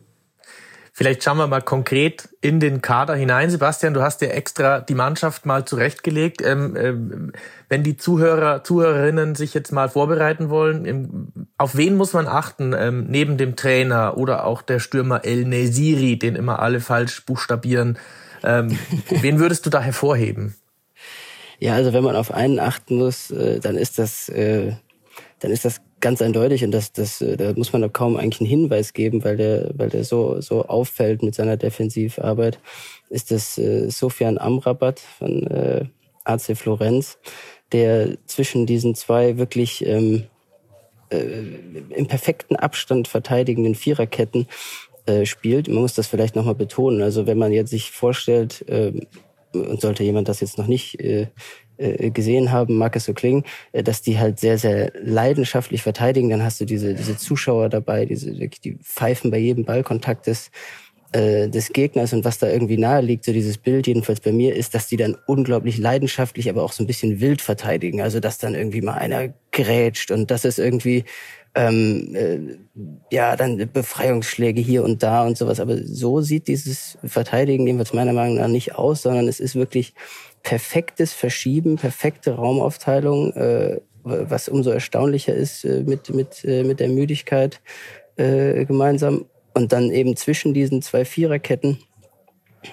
Vielleicht 0.97 1.25
schauen 1.25 1.39
wir 1.39 1.49
mal 1.49 1.61
konkret 1.61 2.29
in 2.41 2.61
den 2.61 2.81
Kader 2.81 3.17
hinein. 3.17 3.51
Sebastian, 3.51 3.95
du 3.95 4.03
hast 4.03 4.21
ja 4.21 4.29
extra 4.29 4.81
die 4.81 4.95
Mannschaft 4.95 5.45
mal 5.45 5.65
zurechtgelegt. 5.65 6.41
Ähm, 6.41 6.77
ähm, 6.77 7.33
wenn 7.69 7.83
die 7.83 7.97
Zuhörer, 7.97 8.63
Zuhörerinnen 8.63 9.35
sich 9.35 9.55
jetzt 9.55 9.73
mal 9.73 9.89
vorbereiten 9.89 10.51
wollen, 10.51 10.87
ähm, 10.87 11.33
auf 11.59 11.77
wen 11.77 11.97
muss 11.97 12.13
man 12.13 12.29
achten, 12.29 12.77
ähm, 12.79 13.07
neben 13.09 13.39
dem 13.39 13.57
Trainer 13.57 14.17
oder 14.17 14.45
auch 14.45 14.63
der 14.63 14.79
Stürmer 14.79 15.25
El 15.25 15.47
Nesiri, 15.47 16.17
den 16.17 16.37
immer 16.37 16.61
alle 16.61 16.79
falsch 16.79 17.27
buchstabieren? 17.27 17.99
Ähm, 18.45 18.79
wen 19.11 19.41
würdest 19.41 19.67
du 19.67 19.71
da 19.71 19.81
hervorheben? 19.81 20.55
Ja, 21.59 21.75
also 21.75 21.93
wenn 21.93 22.05
man 22.05 22.15
auf 22.15 22.31
einen 22.31 22.61
achten 22.61 22.99
muss, 22.99 23.33
äh, 23.33 23.59
dann 23.59 23.77
ist 23.77 23.99
das 23.99 24.29
äh, 24.29 24.75
dann 25.41 25.51
ist 25.51 25.65
das 25.65 25.81
ganz 26.01 26.21
eindeutig 26.23 26.65
und 26.65 26.71
das, 26.71 26.93
das, 26.93 27.21
äh, 27.21 27.37
da 27.37 27.53
muss 27.55 27.73
man 27.73 27.83
da 27.83 27.89
kaum 27.89 28.17
eigentlich 28.17 28.41
einen 28.41 28.51
Hinweis 28.51 28.93
geben, 28.93 29.25
weil 29.25 29.37
der, 29.37 29.71
weil 29.75 29.89
der 29.89 30.05
so, 30.05 30.41
so 30.41 30.67
auffällt 30.67 31.23
mit 31.23 31.35
seiner 31.35 31.57
Defensivarbeit, 31.57 32.59
ist 33.11 33.31
das 33.31 33.59
äh, 33.59 33.91
Sofian 33.91 34.39
Amrabat 34.39 35.01
von 35.01 35.47
äh, 35.47 35.85
AC 36.25 36.57
Florenz, 36.57 37.19
der 37.73 38.17
zwischen 38.27 38.67
diesen 38.67 38.95
zwei 38.95 39.39
wirklich 39.39 39.85
ähm, 39.87 40.25
äh, 41.11 41.43
im 41.91 42.07
perfekten 42.07 42.57
Abstand 42.57 43.09
verteidigenden 43.09 43.75
Viererketten 43.75 44.47
äh, 45.07 45.27
spielt. 45.27 45.69
Man 45.69 45.83
muss 45.83 45.95
das 45.95 46.07
vielleicht 46.07 46.37
nochmal 46.37 46.55
betonen. 46.55 47.03
Also 47.03 47.27
wenn 47.27 47.39
man 47.39 47.53
jetzt 47.53 47.71
sich 47.71 47.91
vorstellt, 47.91 48.67
äh, 48.69 48.93
und 49.55 49.81
sollte 49.81 50.05
jemand 50.05 50.29
das 50.29 50.41
jetzt 50.41 50.59
noch 50.59 50.67
nicht 50.67 51.01
äh, 51.01 51.29
äh, 51.77 52.11
gesehen 52.11 52.53
haben, 52.53 52.77
mag 52.77 52.95
es 52.97 53.05
so 53.05 53.15
klingen, 53.15 53.45
äh, 53.73 53.83
dass 53.83 54.03
die 54.03 54.19
halt 54.19 54.39
sehr, 54.39 54.59
sehr 54.59 54.93
leidenschaftlich 55.03 55.83
verteidigen. 55.83 56.31
Dann 56.31 56.43
hast 56.43 56.61
du 56.61 56.65
diese, 56.65 56.95
diese 56.95 57.17
Zuschauer 57.17 57.69
dabei, 57.69 58.07
diese, 58.07 58.33
die 58.33 58.77
pfeifen 58.83 59.31
bei 59.31 59.39
jedem 59.39 59.65
Ballkontakt 59.65 60.27
des, 60.27 60.51
äh, 61.13 61.49
des 61.49 61.73
Gegners 61.73 62.13
und 62.13 62.25
was 62.25 62.39
da 62.39 62.49
irgendwie 62.49 62.77
nahe 62.77 63.01
liegt, 63.01 63.25
so 63.25 63.33
dieses 63.33 63.59
Bild, 63.59 63.87
jedenfalls 63.87 64.21
bei 64.21 64.33
mir, 64.33 64.55
ist, 64.55 64.75
dass 64.75 64.87
die 64.87 64.97
dann 64.97 65.17
unglaublich 65.27 65.79
leidenschaftlich, 65.79 66.49
aber 66.49 66.63
auch 66.63 66.73
so 66.73 66.83
ein 66.83 66.87
bisschen 66.87 67.21
wild 67.21 67.41
verteidigen. 67.41 68.01
Also 68.01 68.21
dass 68.21 68.39
dann 68.39 68.55
irgendwie 68.55 68.81
mal 68.83 68.95
einer 68.95 69.35
grätscht 69.51 70.11
und 70.11 70.31
das 70.31 70.45
ist 70.45 70.59
irgendwie 70.59 71.05
ähm, 71.55 72.15
äh, 72.15 73.15
ja, 73.15 73.37
dann 73.37 73.71
Befreiungsschläge 73.73 74.61
hier 74.61 74.83
und 74.85 75.03
da 75.03 75.25
und 75.25 75.39
sowas. 75.39 75.61
Aber 75.61 75.77
so 75.85 76.21
sieht 76.21 76.49
dieses 76.49 76.99
Verteidigen 77.05 77.67
jedenfalls 77.67 77.93
meiner 77.93 78.13
Meinung 78.13 78.37
nach 78.37 78.49
nicht 78.49 78.75
aus, 78.75 79.03
sondern 79.03 79.29
es 79.29 79.41
ist 79.41 79.55
wirklich 79.55 79.95
perfektes 80.43 81.13
Verschieben, 81.13 81.77
perfekte 81.77 82.33
Raumaufteilung, 82.33 83.33
äh, 83.33 83.81
was 84.03 84.49
umso 84.49 84.71
erstaunlicher 84.71 85.35
ist 85.35 85.65
äh, 85.65 85.83
mit, 85.85 86.13
mit, 86.13 86.45
äh, 86.45 86.65
mit 86.65 86.81
der 86.81 86.89
Müdigkeit 86.89 87.61
äh, 88.17 88.65
gemeinsam. 88.65 89.27
Und 89.55 89.73
dann 89.73 89.91
eben 89.91 90.17
zwischen 90.17 90.53
diesen 90.53 90.83
zwei 90.83 91.05
Viererketten 91.05 91.79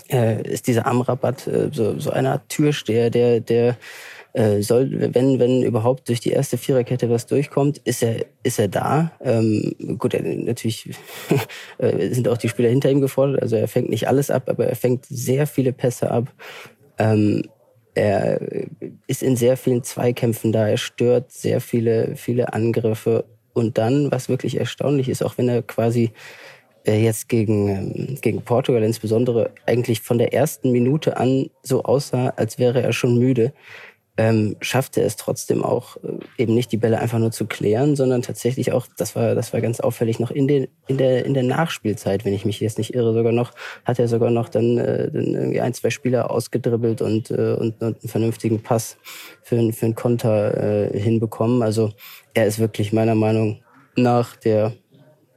äh, 0.10 0.42
ist 0.50 0.68
dieser 0.68 0.88
Amrabat 0.88 1.48
äh, 1.48 1.70
so, 1.72 2.00
so 2.00 2.10
eine 2.10 2.32
Art 2.32 2.50
Türsteher, 2.50 3.10
der, 3.10 3.40
der 3.40 3.78
äh, 4.34 4.62
soll, 4.62 5.14
wenn, 5.14 5.40
wenn 5.40 5.64
überhaupt 5.64 6.08
durch 6.10 6.20
die 6.20 6.32
erste 6.32 6.58
Viererkette 6.58 7.10
was 7.10 7.26
durchkommt, 7.26 7.80
ist 7.80 8.04
er, 8.04 8.26
ist 8.44 8.60
er 8.60 8.68
da. 8.68 9.12
Ähm, 9.22 9.76
gut, 9.98 10.14
er, 10.14 10.24
natürlich 10.24 10.90
äh, 11.78 12.14
sind 12.14 12.28
auch 12.28 12.38
die 12.38 12.50
Spieler 12.50 12.70
hinter 12.70 12.90
ihm 12.90 13.02
gefordert, 13.02 13.42
also 13.42 13.56
er 13.56 13.68
fängt 13.68 13.90
nicht 13.90 14.08
alles 14.08 14.32
ab, 14.32 14.44
aber 14.48 14.68
er 14.68 14.76
fängt 14.76 15.06
sehr 15.06 15.48
viele 15.48 15.74
Pässe 15.74 16.12
ab. 16.12 16.32
Ähm, 16.98 17.44
er 17.94 18.40
ist 19.08 19.22
in 19.22 19.36
sehr 19.36 19.58
vielen 19.58 19.84
Zweikämpfen 19.84 20.52
da, 20.52 20.68
er 20.68 20.78
stört 20.78 21.32
sehr 21.32 21.60
viele, 21.60 22.16
viele 22.16 22.54
Angriffe. 22.54 23.26
Und 23.54 23.78
dann, 23.78 24.12
was 24.12 24.30
wirklich 24.30 24.58
erstaunlich 24.58 25.10
ist, 25.10 25.22
auch 25.24 25.38
wenn 25.38 25.50
er 25.50 25.62
quasi 25.62 26.12
äh, 26.86 27.04
jetzt 27.04 27.28
gegen, 27.30 27.68
ähm, 27.68 28.18
gegen 28.22 28.42
Portugal 28.42 28.82
insbesondere 28.84 29.52
eigentlich 29.66 30.02
von 30.02 30.18
der 30.18 30.34
ersten 30.34 30.72
Minute 30.72 31.18
an 31.18 31.50
so 31.64 31.84
aussah, 31.84 32.30
als 32.38 32.60
wäre 32.60 32.82
er 32.82 32.94
schon 32.94 33.20
müde, 33.20 33.54
ähm, 34.18 34.58
schafft 34.60 34.98
er 34.98 35.06
es 35.06 35.16
trotzdem 35.16 35.64
auch 35.64 35.98
äh, 35.98 36.20
eben 36.38 36.54
nicht 36.54 36.72
die 36.72 36.78
Bälle 36.78 37.00
einfach 37.00 37.20
nur 37.20 37.32
zu 37.32 37.46
klären, 37.46 37.96
sondern 37.96 38.22
tatsächlich 38.22 38.74
auch, 38.74 38.88
das 38.98 39.16
war, 39.16 39.36
das 39.36 39.54
war 39.54 39.62
ganz 39.62 39.80
auffällig, 39.80 40.20
noch 40.20 40.32
in, 40.32 40.48
den, 40.48 40.68
in, 40.88 40.98
der, 40.98 41.26
in 41.26 41.34
der 41.34 41.44
Nachspielzeit, 41.44 42.26
wenn 42.26 42.34
ich 42.34 42.46
mich 42.46 42.60
jetzt 42.60 42.78
nicht 42.78 42.94
irre, 42.94 43.14
sogar 43.14 43.32
noch, 43.32 43.54
hat 43.86 44.00
er 44.00 44.08
sogar 44.08 44.30
noch 44.30 44.50
dann, 44.50 44.78
äh, 44.78 45.10
dann 45.12 45.34
irgendwie 45.34 45.62
ein, 45.62 45.74
zwei 45.74 45.90
Spieler 45.90 46.30
ausgedribbelt 46.30 47.02
und, 47.02 47.32
äh, 47.32 47.54
und, 47.54 47.82
und 47.82 48.02
einen 48.02 48.10
vernünftigen 48.10 48.62
Pass 48.62 48.98
für, 49.44 49.72
für 49.72 49.86
einen 49.86 49.96
Konter 49.96 50.92
äh, 50.92 51.00
hinbekommen. 51.00 51.62
Also 51.62 51.92
er 52.34 52.46
ist 52.48 52.60
wirklich 52.60 52.92
meiner 52.92 53.16
Meinung 53.16 53.64
nach 53.96 54.36
der, 54.36 54.74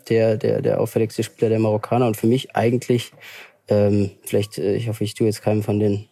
der, 0.08 0.36
der, 0.36 0.62
der 0.62 0.80
auffälligste 0.80 1.22
Spieler 1.22 1.48
der 1.48 1.60
Marokkaner 1.60 2.06
und 2.06 2.16
für 2.16 2.26
mich 2.26 2.56
eigentlich, 2.56 3.12
ähm, 3.68 4.10
vielleicht, 4.24 4.58
äh, 4.58 4.74
ich 4.74 4.88
hoffe, 4.88 5.04
ich 5.04 5.14
tue 5.14 5.28
jetzt 5.28 5.42
keinem 5.42 5.62
von 5.62 5.78
den 5.78 6.08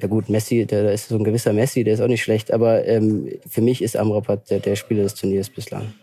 ja 0.00 0.08
gut, 0.08 0.28
Messi, 0.28 0.66
da 0.66 0.90
ist 0.90 1.08
so 1.08 1.16
ein 1.16 1.24
gewisser 1.24 1.52
Messi, 1.52 1.84
der 1.84 1.94
ist 1.94 2.00
auch 2.00 2.08
nicht 2.08 2.22
schlecht, 2.22 2.52
aber 2.52 2.84
ähm, 2.86 3.28
für 3.48 3.62
mich 3.62 3.82
ist 3.82 3.96
Amrabat 3.96 4.50
der, 4.50 4.60
der 4.60 4.76
Spieler 4.76 5.04
des 5.04 5.14
Turniers 5.14 5.48
bislang. 5.48 5.94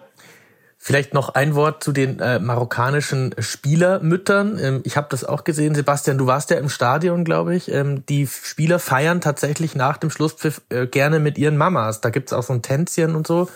Vielleicht 0.86 1.14
noch 1.14 1.30
ein 1.30 1.56
Wort 1.56 1.82
zu 1.82 1.94
den 1.94 2.20
äh, 2.20 2.40
marokkanischen 2.40 3.34
Spielermüttern. 3.38 4.60
Ähm, 4.62 4.82
ich 4.84 4.98
habe 4.98 5.08
das 5.10 5.24
auch 5.24 5.46
gesehen, 5.46 5.76
Sebastian, 5.76 6.18
du 6.18 6.28
warst 6.28 6.50
ja 6.50 6.58
im 6.58 6.68
Stadion, 6.68 7.24
glaube 7.24 7.56
ich. 7.56 7.72
Ähm, 7.72 8.06
die 8.08 8.28
Spieler 8.28 8.80
feiern 8.80 9.22
tatsächlich 9.22 9.76
nach 9.76 9.96
dem 9.96 10.10
Schlusspfiff 10.10 10.62
äh, 10.68 10.86
gerne 10.86 11.20
mit 11.20 11.38
ihren 11.38 11.56
Mamas. 11.56 12.02
Da 12.02 12.10
gibt's 12.10 12.34
auch 12.34 12.44
so 12.44 12.52
ein 12.52 12.62
Tänzchen 12.62 13.16
und 13.16 13.26
so. 13.26 13.48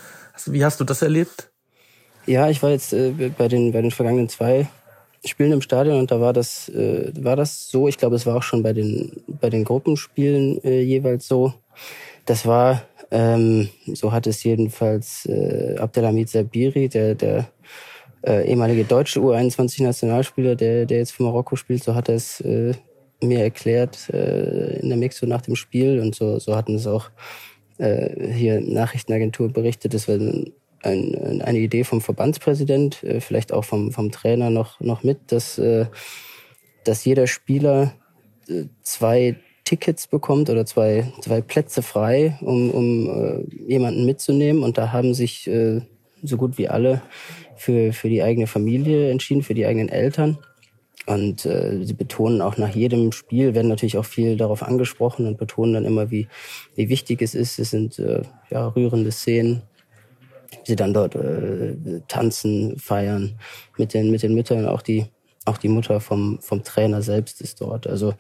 Wie 0.46 0.64
hast 0.64 0.80
du 0.80 0.86
das 0.86 1.02
erlebt? 1.02 1.50
Ja, 2.26 2.48
ich 2.48 2.64
war 2.64 2.70
jetzt 2.70 2.94
äh, 2.94 3.12
bei 3.38 3.50
den 3.50 3.74
bei 3.74 3.82
den 3.82 3.92
vergangenen 3.92 4.30
zwei 4.30 4.70
Spielen 5.28 5.52
im 5.52 5.62
Stadion 5.62 6.00
und 6.00 6.12
da 6.12 6.20
war 6.20 6.34
das, 6.34 6.70
äh, 6.70 7.12
war 7.20 7.36
das 7.36 7.70
so. 7.70 7.88
Ich 7.88 7.98
glaube, 7.98 8.16
es 8.16 8.26
war 8.26 8.36
auch 8.36 8.44
schon 8.44 8.64
bei 8.64 8.74
den, 8.74 9.12
bei 9.28 9.50
den 9.50 9.64
Gruppenspielen 9.64 10.64
äh, 10.64 10.82
jeweils 10.82 11.28
so. 11.28 11.54
Das 12.26 12.46
war, 12.46 12.84
ähm, 13.12 13.70
so 13.94 14.12
hat 14.12 14.28
es 14.28 14.44
jedenfalls 14.44 15.26
äh, 15.26 15.78
Abdelhamid 15.78 16.30
Sabiri, 16.30 16.90
der, 16.90 17.16
der 17.16 17.48
äh, 18.26 18.48
ehemalige 18.50 18.84
deutsche 18.84 19.20
U21-Nationalspieler, 19.20 20.56
der, 20.56 20.86
der 20.86 20.98
jetzt 21.00 21.12
für 21.12 21.24
Marokko 21.24 21.56
spielt, 21.56 21.84
so 21.84 21.96
hat 21.96 22.10
er 22.10 22.16
es 22.16 22.42
äh, 22.42 22.74
mir 23.22 23.42
erklärt 23.42 24.10
äh, 24.10 24.80
in 24.80 24.90
der 24.90 24.98
Mixo 24.98 25.26
nach 25.26 25.42
dem 25.42 25.56
Spiel 25.56 26.00
und 26.00 26.16
so, 26.16 26.40
so 26.40 26.56
hatten 26.56 26.76
es 26.76 26.88
auch 26.88 27.10
äh, 27.78 28.34
hier 28.34 28.62
Nachrichtenagentur 28.62 29.50
berichtet. 29.50 29.94
Das 29.94 30.08
war 30.08 30.16
ein, 30.16 30.52
eine 30.82 31.58
Idee 31.58 31.84
vom 31.84 32.02
Verbandspräsident, 32.02 33.04
äh, 33.04 33.20
vielleicht 33.22 33.52
auch 33.52 33.66
vom, 33.66 33.92
vom 33.92 34.12
Trainer 34.12 34.50
noch, 34.50 34.80
noch 34.80 35.04
mit, 35.04 35.32
dass, 35.32 35.58
äh, 35.58 35.86
dass 36.84 37.06
jeder 37.06 37.28
Spieler 37.28 37.94
äh, 38.48 38.66
zwei 38.84 39.38
Tickets 39.64 40.08
bekommt 40.08 40.50
oder 40.50 40.66
zwei, 40.66 41.12
zwei 41.22 41.42
Plätze 41.42 41.82
frei, 41.82 42.38
um, 42.40 42.72
um 42.72 43.46
jemanden 43.68 44.06
mitzunehmen. 44.06 44.64
Und 44.64 44.78
da 44.78 44.94
haben 44.94 45.14
sich 45.14 45.50
so 46.24 46.38
gut 46.38 46.58
wie 46.58 46.70
alle 46.70 47.02
für, 47.58 47.92
für 47.92 48.08
die 48.08 48.24
eigene 48.24 48.48
Familie 48.48 49.12
entschieden, 49.12 49.44
für 49.44 49.56
die 49.56 49.66
eigenen 49.66 49.90
Eltern. 49.90 50.38
Und 51.08 51.46
äh, 51.46 51.86
sie 51.86 51.94
betonen 51.94 52.42
auch 52.42 52.58
nach 52.58 52.76
jedem 52.76 53.14
Spiel, 53.14 53.56
werden 53.56 53.70
natürlich 53.70 53.98
auch 53.98 54.06
viel 54.06 54.36
darauf 54.36 54.62
angesprochen 54.62 55.26
und 55.26 55.38
betonen 55.38 55.74
dann 55.74 55.86
immer, 55.86 56.12
wie, 56.12 56.28
wie 56.76 56.90
wichtig 56.90 57.22
es 57.22 57.34
ist. 57.34 57.60
Es 57.60 57.70
sind 57.70 57.98
äh, 57.98 58.24
ja, 58.50 58.68
rührende 58.68 59.14
Szenen, 59.14 59.62
sie 60.68 60.76
dann 60.76 60.94
dort 60.94 61.16
äh, 61.16 61.76
tanzen, 62.08 62.78
feiern 62.78 63.40
mit 63.78 63.94
den 63.94 64.12
mit 64.12 64.22
den 64.24 64.34
Müttern. 64.34 64.68
Auch 64.68 64.82
die 64.82 65.06
auch 65.46 65.58
die 65.58 65.70
Mutter 65.70 66.00
vom 66.00 66.40
vom 66.42 66.64
Trainer 66.64 67.02
selbst 67.02 67.42
ist 67.42 67.62
dort. 67.62 67.88
Also 67.88 68.14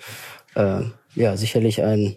äh, 0.55 0.81
ja 1.15 1.37
sicherlich 1.37 1.83
ein, 1.83 2.15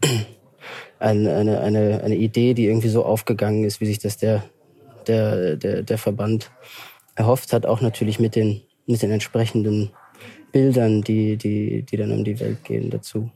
ein 0.98 1.26
eine 1.26 1.60
eine 1.60 2.02
eine 2.02 2.16
Idee, 2.16 2.54
die 2.54 2.66
irgendwie 2.66 2.88
so 2.88 3.04
aufgegangen 3.04 3.64
ist, 3.64 3.80
wie 3.80 3.86
sich 3.86 3.98
das 3.98 4.16
der 4.16 4.44
der 5.06 5.56
der 5.56 5.82
der 5.82 5.98
Verband 5.98 6.50
erhofft 7.16 7.52
hat. 7.52 7.66
Auch 7.66 7.80
natürlich 7.80 8.18
mit 8.18 8.36
den 8.36 8.62
mit 8.86 9.02
den 9.02 9.10
entsprechenden 9.10 9.90
Bildern, 10.52 11.02
die 11.02 11.36
die 11.36 11.82
die 11.82 11.96
dann 11.96 12.12
um 12.12 12.24
die 12.24 12.40
Welt 12.40 12.64
gehen 12.64 12.90
dazu. 12.90 13.30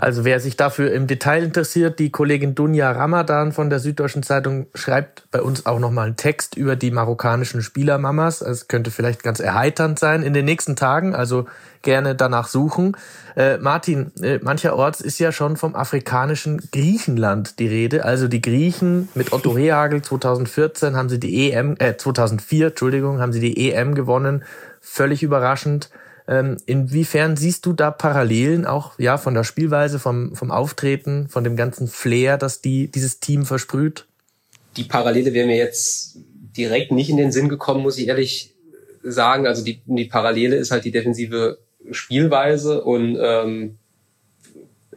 Also 0.00 0.24
wer 0.24 0.38
sich 0.38 0.56
dafür 0.56 0.92
im 0.92 1.08
Detail 1.08 1.42
interessiert, 1.42 1.98
die 1.98 2.10
Kollegin 2.10 2.54
Dunja 2.54 2.92
Ramadan 2.92 3.50
von 3.50 3.68
der 3.68 3.80
Süddeutschen 3.80 4.22
Zeitung 4.22 4.68
schreibt 4.72 5.24
bei 5.32 5.42
uns 5.42 5.66
auch 5.66 5.80
nochmal 5.80 6.06
einen 6.06 6.16
Text 6.16 6.56
über 6.56 6.76
die 6.76 6.92
marokkanischen 6.92 7.62
Spielermamas. 7.62 8.40
Es 8.40 8.68
könnte 8.68 8.92
vielleicht 8.92 9.24
ganz 9.24 9.40
erheiternd 9.40 9.98
sein 9.98 10.22
in 10.22 10.34
den 10.34 10.44
nächsten 10.44 10.76
Tagen, 10.76 11.16
also 11.16 11.46
gerne 11.82 12.14
danach 12.14 12.46
suchen. 12.46 12.96
Äh, 13.34 13.58
Martin, 13.58 14.12
äh, 14.22 14.38
mancherorts 14.40 15.00
ist 15.00 15.18
ja 15.18 15.32
schon 15.32 15.56
vom 15.56 15.74
afrikanischen 15.74 16.58
Griechenland 16.70 17.58
die 17.58 17.66
Rede. 17.66 18.04
Also 18.04 18.28
die 18.28 18.40
Griechen 18.40 19.08
mit 19.16 19.32
Otto 19.32 19.50
Rehagel 19.50 20.02
2014 20.02 20.94
haben 20.94 21.08
sie 21.08 21.18
die 21.18 21.50
EM, 21.50 21.74
äh 21.80 21.96
2004, 21.96 22.68
Entschuldigung, 22.68 23.20
haben 23.20 23.32
sie 23.32 23.40
die 23.40 23.72
EM 23.72 23.96
gewonnen. 23.96 24.44
Völlig 24.80 25.24
überraschend. 25.24 25.90
Ähm, 26.28 26.58
inwiefern 26.66 27.36
siehst 27.36 27.64
du 27.64 27.72
da 27.72 27.90
Parallelen 27.90 28.66
auch 28.66 28.98
ja 28.98 29.16
von 29.16 29.32
der 29.32 29.44
Spielweise, 29.44 29.98
vom, 29.98 30.36
vom 30.36 30.50
Auftreten, 30.50 31.28
von 31.28 31.42
dem 31.42 31.56
ganzen 31.56 31.88
Flair, 31.88 32.36
das 32.36 32.60
die, 32.60 32.90
dieses 32.90 33.18
Team 33.18 33.46
versprüht? 33.46 34.06
Die 34.76 34.84
Parallele 34.84 35.32
wäre 35.32 35.46
mir 35.46 35.56
jetzt 35.56 36.18
direkt 36.56 36.92
nicht 36.92 37.08
in 37.08 37.16
den 37.16 37.32
Sinn 37.32 37.48
gekommen, 37.48 37.82
muss 37.82 37.98
ich 37.98 38.08
ehrlich 38.08 38.54
sagen. 39.02 39.46
Also 39.46 39.64
die, 39.64 39.80
die 39.86 40.04
Parallele 40.04 40.56
ist 40.56 40.70
halt 40.70 40.84
die 40.84 40.90
defensive 40.90 41.58
Spielweise 41.90 42.82
und 42.84 43.16
ähm, 43.18 43.78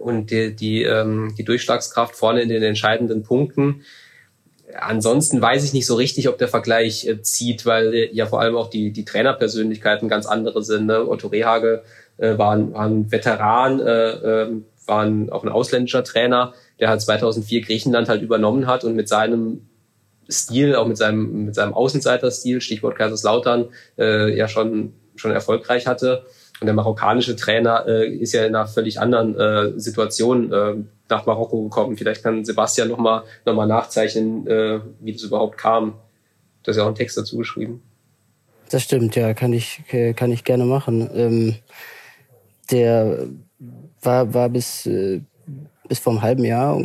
und 0.01 0.31
die, 0.31 0.55
die, 0.55 0.83
ähm, 0.83 1.33
die 1.38 1.43
Durchschlagskraft 1.43 2.15
vorne 2.15 2.41
in 2.41 2.50
den 2.50 2.63
entscheidenden 2.63 3.23
Punkten. 3.23 3.83
Ansonsten 4.79 5.41
weiß 5.41 5.63
ich 5.63 5.73
nicht 5.73 5.85
so 5.85 5.95
richtig, 5.95 6.29
ob 6.29 6.37
der 6.37 6.47
Vergleich 6.47 7.07
äh, 7.07 7.21
zieht, 7.21 7.65
weil 7.65 7.93
äh, 7.93 8.09
ja 8.13 8.25
vor 8.25 8.41
allem 8.41 8.55
auch 8.55 8.69
die, 8.69 8.91
die 8.91 9.05
Trainerpersönlichkeiten 9.05 10.09
ganz 10.09 10.25
andere 10.25 10.63
sind. 10.63 10.85
Ne? 10.85 11.07
Otto 11.07 11.27
Rehage 11.27 11.83
äh, 12.17 12.37
war, 12.37 12.55
ein, 12.55 12.73
war 12.73 12.85
ein 12.85 13.11
Veteran, 13.11 13.79
äh, 13.79 14.09
äh, 14.09 14.61
war 14.85 15.03
ein, 15.03 15.29
auch 15.29 15.43
ein 15.43 15.49
ausländischer 15.49 16.03
Trainer, 16.03 16.53
der 16.79 16.89
halt 16.89 17.01
2004 17.01 17.61
Griechenland 17.61 18.09
halt 18.09 18.21
übernommen 18.21 18.67
hat 18.67 18.83
und 18.83 18.95
mit 18.95 19.07
seinem 19.07 19.67
Stil, 20.29 20.75
auch 20.75 20.87
mit 20.87 20.97
seinem, 20.97 21.45
mit 21.45 21.55
seinem 21.55 21.73
Außenseiterstil, 21.73 22.61
Stichwort 22.61 22.95
Kaiserslautern, 22.95 23.69
äh, 23.97 24.35
ja 24.35 24.47
schon, 24.47 24.93
schon 25.21 25.31
erfolgreich 25.31 25.87
hatte. 25.87 26.25
Und 26.59 26.67
der 26.67 26.75
marokkanische 26.75 27.35
Trainer 27.35 27.85
äh, 27.87 28.07
ist 28.07 28.33
ja 28.33 28.45
in 28.45 28.55
einer 28.55 28.67
völlig 28.67 28.99
anderen 28.99 29.35
äh, 29.39 29.79
Situation 29.79 30.51
äh, 30.51 30.75
nach 31.09 31.25
Marokko 31.25 31.63
gekommen. 31.63 31.97
Vielleicht 31.97 32.23
kann 32.23 32.45
Sebastian 32.45 32.89
nochmal 32.89 33.23
noch 33.45 33.55
mal 33.55 33.65
nachzeichnen, 33.65 34.45
äh, 34.47 34.79
wie 34.99 35.13
das 35.13 35.23
überhaupt 35.23 35.57
kam. 35.57 35.95
Du 36.61 36.69
hast 36.69 36.77
ja 36.77 36.83
auch 36.83 36.87
einen 36.87 36.95
Text 36.95 37.17
dazu 37.17 37.37
geschrieben. 37.37 37.81
Das 38.69 38.83
stimmt, 38.83 39.15
ja, 39.15 39.33
kann 39.33 39.51
ich, 39.51 39.81
kann 40.15 40.31
ich 40.31 40.45
gerne 40.45 40.63
machen. 40.63 41.09
Ähm, 41.13 41.55
der 42.69 43.27
war, 44.01 44.33
war 44.33 44.47
bis, 44.47 44.85
äh, 44.85 45.21
bis 45.89 45.99
vor 45.99 46.13
einem 46.13 46.21
halben 46.21 46.45
Jahr, 46.45 46.79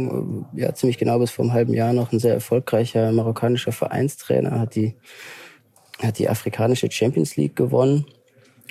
ja, 0.55 0.75
ziemlich 0.75 0.99
genau 0.99 1.21
bis 1.21 1.31
vor 1.31 1.45
einem 1.45 1.53
halben 1.53 1.75
Jahr 1.75 1.93
noch 1.93 2.13
ein 2.13 2.19
sehr 2.19 2.35
erfolgreicher 2.35 3.13
marokkanischer 3.13 3.71
Vereinstrainer, 3.71 4.59
hat 4.59 4.75
die, 4.75 4.97
hat 6.03 6.19
die 6.19 6.29
afrikanische 6.29 6.91
Champions 6.91 7.37
League 7.37 7.55
gewonnen 7.55 8.07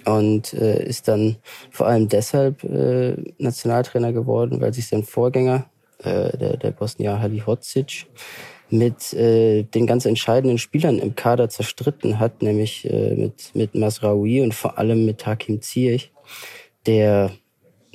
und 0.06 0.54
äh, 0.54 0.86
ist 0.86 1.08
dann 1.08 1.38
vor 1.72 1.88
allem 1.88 2.08
deshalb 2.08 2.64
äh, 2.64 3.16
Nationaltrainer 3.38 4.14
geworden, 4.14 4.62
weil 4.62 4.74
sich 4.74 4.88
sein 4.88 5.04
Vorgänger, 5.04 5.66
äh, 6.00 6.38
der, 6.38 6.58
der 6.58 6.72
Bosnier 6.72 7.20
Halihocic, 7.20 8.08
mit 8.70 9.14
äh, 9.14 9.64
den 9.64 9.86
ganz 9.86 10.06
entscheidenden 10.06 10.58
Spielern 10.58 11.00
im 11.00 11.16
Kader 11.16 11.50
zerstritten 11.50 12.20
hat, 12.20 12.42
nämlich 12.42 12.90
äh, 12.90 13.16
mit, 13.16 13.52
mit 13.54 13.76
Masraoui 13.76 14.42
und 14.42 14.54
vor 14.54 14.78
allem 14.78 15.06
mit 15.06 15.26
Hakim 15.26 15.62
Ziyech, 15.62 16.12
der 16.86 17.32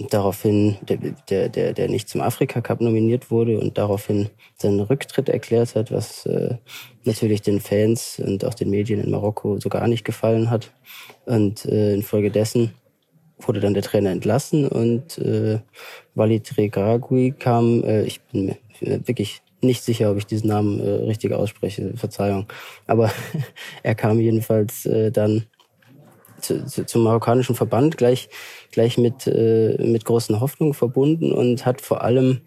daraufhin, 0.08 0.76
der, 0.82 0.98
der, 1.28 1.48
der, 1.48 1.72
der 1.72 1.88
nicht 1.88 2.08
zum 2.08 2.20
Afrika 2.20 2.60
Cup 2.60 2.80
nominiert 2.80 3.30
wurde 3.30 3.58
und 3.58 3.76
daraufhin 3.76 4.30
seinen 4.56 4.80
Rücktritt 4.80 5.28
erklärt 5.28 5.74
hat, 5.74 5.92
was 5.92 6.26
äh, 6.26 6.56
natürlich 7.04 7.42
den 7.42 7.60
Fans 7.60 8.20
und 8.24 8.44
auch 8.44 8.54
den 8.54 8.70
Medien 8.70 9.00
in 9.00 9.10
Marokko 9.10 9.58
so 9.60 9.68
gar 9.68 9.88
nicht 9.88 10.04
gefallen 10.04 10.50
hat. 10.50 10.72
Und 11.26 11.64
äh, 11.66 11.94
infolgedessen 11.94 12.72
wurde 13.38 13.60
dann 13.60 13.74
der 13.74 13.82
Trainer 13.82 14.10
entlassen 14.10 14.68
und 14.68 15.18
äh, 15.18 15.60
Walid 16.14 16.56
Regragui 16.56 17.32
kam, 17.32 17.82
äh, 17.84 18.02
ich 18.02 18.20
bin 18.22 18.46
mir 18.46 18.56
wirklich 19.06 19.42
nicht 19.62 19.82
sicher, 19.82 20.10
ob 20.10 20.18
ich 20.18 20.26
diesen 20.26 20.48
Namen 20.48 20.80
äh, 20.80 20.90
richtig 21.04 21.32
ausspreche, 21.32 21.96
Verzeihung, 21.96 22.46
aber 22.86 23.10
er 23.82 23.94
kam 23.94 24.20
jedenfalls 24.20 24.86
äh, 24.86 25.10
dann 25.10 25.46
zu, 26.40 26.64
zu, 26.66 26.86
zum 26.86 27.04
marokkanischen 27.04 27.54
Verband 27.54 27.96
gleich 27.96 28.28
gleich 28.70 28.98
mit 28.98 29.26
äh, 29.26 29.76
mit 29.78 30.04
großen 30.04 30.40
Hoffnungen 30.40 30.74
verbunden 30.74 31.32
und 31.32 31.66
hat 31.66 31.80
vor 31.80 32.02
allem 32.02 32.40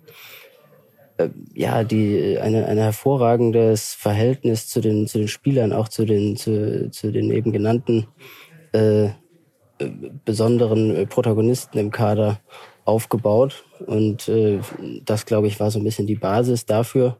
äh, 1.17 1.29
ja 1.53 1.83
die 1.83 2.37
eine 2.39 2.65
eine 2.65 2.81
hervorragendes 2.81 3.93
Verhältnis 3.93 4.67
zu 4.67 4.81
den 4.81 5.07
zu 5.07 5.19
den 5.19 5.27
Spielern 5.27 5.73
auch 5.73 5.87
zu 5.87 6.05
den 6.05 6.35
zu, 6.35 6.89
zu 6.91 7.11
den 7.11 7.31
eben 7.31 7.51
genannten 7.51 8.07
äh, 8.71 9.09
besonderen 10.25 11.07
Protagonisten 11.07 11.77
im 11.77 11.91
Kader 11.91 12.39
aufgebaut. 12.85 13.65
Und 13.85 14.27
äh, 14.27 14.59
das, 15.05 15.25
glaube 15.25 15.47
ich, 15.47 15.59
war 15.59 15.71
so 15.71 15.79
ein 15.79 15.83
bisschen 15.83 16.07
die 16.07 16.15
Basis 16.15 16.65
dafür, 16.65 17.19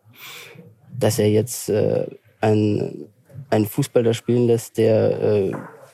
dass 0.98 1.20
er 1.20 1.30
jetzt 1.30 1.70
äh, 1.70 2.08
ein, 2.42 3.08
einen 3.50 3.66
Fußballer 3.66 4.14
spielen 4.14 4.48
lässt, 4.48 4.78
der 4.78 5.22
äh, 5.22 5.52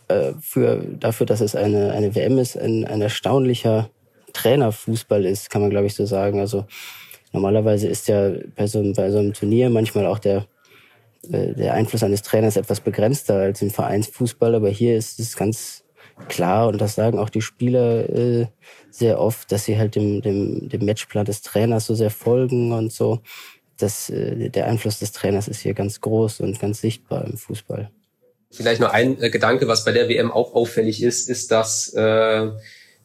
äh, 0.09 0.33
für, 0.41 0.83
dafür, 0.99 1.25
dass 1.25 1.39
es 1.39 1.55
eine, 1.55 1.91
eine 1.91 2.15
WM 2.15 2.37
ist, 2.37 2.57
ein, 2.57 2.85
ein 2.85 3.01
erstaunlicher 3.01 3.89
Trainerfußball 4.33 5.25
ist, 5.25 5.49
kann 5.49 5.61
man, 5.61 5.69
glaube 5.69 5.87
ich, 5.87 5.95
so 5.95 6.05
sagen. 6.05 6.39
Also 6.39 6.65
normalerweise 7.31 7.87
ist 7.87 8.07
ja 8.07 8.31
bei 8.55 8.67
so, 8.67 8.81
bei 8.93 9.11
so 9.11 9.19
einem 9.19 9.33
Turnier 9.33 9.69
manchmal 9.69 10.05
auch 10.05 10.19
der, 10.19 10.47
äh, 11.31 11.53
der 11.53 11.73
Einfluss 11.73 12.03
eines 12.03 12.23
Trainers 12.23 12.57
etwas 12.57 12.79
begrenzter 12.79 13.35
als 13.35 13.61
im 13.61 13.69
Vereinsfußball, 13.69 14.55
aber 14.55 14.69
hier 14.69 14.97
ist 14.97 15.19
es 15.19 15.35
ganz 15.35 15.83
klar 16.27 16.67
und 16.67 16.81
das 16.81 16.95
sagen 16.95 17.17
auch 17.17 17.29
die 17.29 17.41
Spieler 17.41 18.09
äh, 18.09 18.47
sehr 18.89 19.21
oft, 19.21 19.51
dass 19.51 19.65
sie 19.65 19.77
halt 19.77 19.95
dem, 19.95 20.21
dem, 20.21 20.69
dem 20.69 20.85
Matchplan 20.85 21.25
des 21.25 21.41
Trainers 21.41 21.85
so 21.85 21.95
sehr 21.95 22.09
folgen 22.09 22.73
und 22.73 22.91
so. 22.91 23.19
Das, 23.77 24.09
äh, 24.09 24.49
der 24.49 24.65
Einfluss 24.67 24.99
des 24.99 25.11
Trainers 25.11 25.47
ist 25.47 25.61
hier 25.61 25.73
ganz 25.73 26.01
groß 26.01 26.41
und 26.41 26.59
ganz 26.59 26.81
sichtbar 26.81 27.25
im 27.25 27.37
Fußball. 27.37 27.91
Vielleicht 28.51 28.81
noch 28.81 28.91
ein 28.91 29.21
äh, 29.21 29.29
Gedanke, 29.29 29.67
was 29.67 29.85
bei 29.85 29.91
der 29.91 30.09
WM 30.09 30.31
auch 30.31 30.55
auffällig 30.55 31.03
ist, 31.03 31.29
ist, 31.29 31.51
dass, 31.51 31.93
äh, 31.93 32.47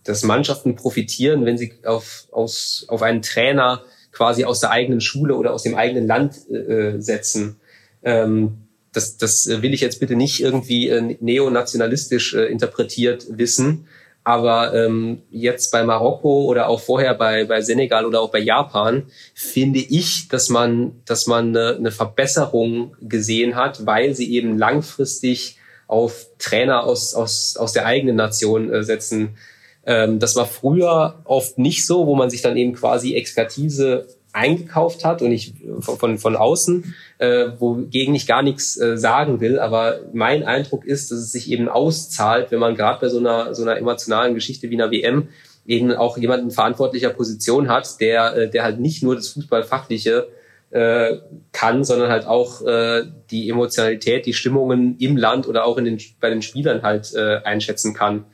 dass 0.02 0.22
Mannschaften 0.22 0.74
profitieren, 0.74 1.44
wenn 1.44 1.58
sie 1.58 1.74
auf, 1.84 2.26
aus, 2.32 2.86
auf 2.88 3.02
einen 3.02 3.22
Trainer 3.22 3.84
quasi 4.12 4.44
aus 4.44 4.60
der 4.60 4.70
eigenen 4.70 5.00
Schule 5.00 5.34
oder 5.34 5.52
aus 5.52 5.64
dem 5.64 5.74
eigenen 5.74 6.06
Land 6.06 6.48
äh, 6.50 6.98
setzen. 6.98 7.56
Ähm, 8.02 8.58
das, 8.92 9.18
das 9.18 9.46
will 9.46 9.74
ich 9.74 9.80
jetzt 9.80 10.00
bitte 10.00 10.14
nicht 10.14 10.40
irgendwie 10.40 10.88
äh, 10.88 11.16
neonationalistisch 11.20 12.34
äh, 12.34 12.46
interpretiert 12.46 13.26
wissen. 13.28 13.86
Aber 14.26 14.72
ähm, 14.74 15.20
jetzt 15.30 15.70
bei 15.70 15.84
Marokko 15.84 16.44
oder 16.46 16.68
auch 16.68 16.80
vorher 16.80 17.14
bei, 17.14 17.44
bei 17.44 17.60
Senegal 17.60 18.06
oder 18.06 18.22
auch 18.22 18.30
bei 18.30 18.38
Japan 18.38 19.04
finde 19.34 19.80
ich, 19.80 20.28
dass 20.28 20.48
man, 20.48 21.02
dass 21.04 21.26
man 21.26 21.48
eine, 21.48 21.76
eine 21.76 21.90
Verbesserung 21.90 22.96
gesehen 23.02 23.54
hat, 23.54 23.84
weil 23.84 24.14
sie 24.14 24.32
eben 24.32 24.56
langfristig 24.56 25.58
auf 25.86 26.26
Trainer 26.38 26.84
aus, 26.84 27.14
aus, 27.14 27.58
aus 27.58 27.74
der 27.74 27.84
eigenen 27.84 28.16
Nation 28.16 28.72
äh, 28.72 28.82
setzen. 28.82 29.36
Ähm, 29.84 30.18
das 30.18 30.36
war 30.36 30.46
früher 30.46 31.20
oft 31.24 31.58
nicht 31.58 31.86
so, 31.86 32.06
wo 32.06 32.14
man 32.14 32.30
sich 32.30 32.40
dann 32.40 32.56
eben 32.56 32.72
quasi 32.72 33.14
Expertise 33.14 34.06
eingekauft 34.34 35.04
hat 35.04 35.22
und 35.22 35.30
ich 35.32 35.54
von, 35.80 36.18
von 36.18 36.36
außen, 36.36 36.94
äh, 37.18 37.46
wogegen 37.58 38.14
ich 38.14 38.26
gar 38.26 38.42
nichts 38.42 38.78
äh, 38.78 38.98
sagen 38.98 39.40
will. 39.40 39.58
Aber 39.58 40.00
mein 40.12 40.42
Eindruck 40.42 40.84
ist, 40.84 41.10
dass 41.10 41.18
es 41.18 41.32
sich 41.32 41.50
eben 41.50 41.68
auszahlt, 41.68 42.50
wenn 42.50 42.58
man 42.58 42.74
gerade 42.74 43.00
bei 43.00 43.08
so 43.08 43.18
einer, 43.18 43.54
so 43.54 43.62
einer 43.62 43.76
emotionalen 43.76 44.34
Geschichte 44.34 44.70
wie 44.70 44.74
einer 44.74 44.90
WM 44.90 45.28
eben 45.66 45.92
auch 45.92 46.18
jemanden 46.18 46.50
verantwortlicher 46.50 47.10
Position 47.10 47.68
hat, 47.68 48.00
der, 48.00 48.36
äh, 48.36 48.50
der 48.50 48.64
halt 48.64 48.80
nicht 48.80 49.02
nur 49.02 49.14
das 49.14 49.28
Fußballfachliche 49.28 50.28
äh, 50.70 51.18
kann, 51.52 51.84
sondern 51.84 52.10
halt 52.10 52.26
auch 52.26 52.60
äh, 52.66 53.04
die 53.30 53.48
Emotionalität, 53.48 54.26
die 54.26 54.34
Stimmungen 54.34 54.98
im 54.98 55.16
Land 55.16 55.46
oder 55.46 55.64
auch 55.64 55.78
in 55.78 55.84
den, 55.84 56.00
bei 56.20 56.30
den 56.30 56.42
Spielern 56.42 56.82
halt 56.82 57.14
äh, 57.14 57.36
einschätzen 57.44 57.94
kann. 57.94 58.24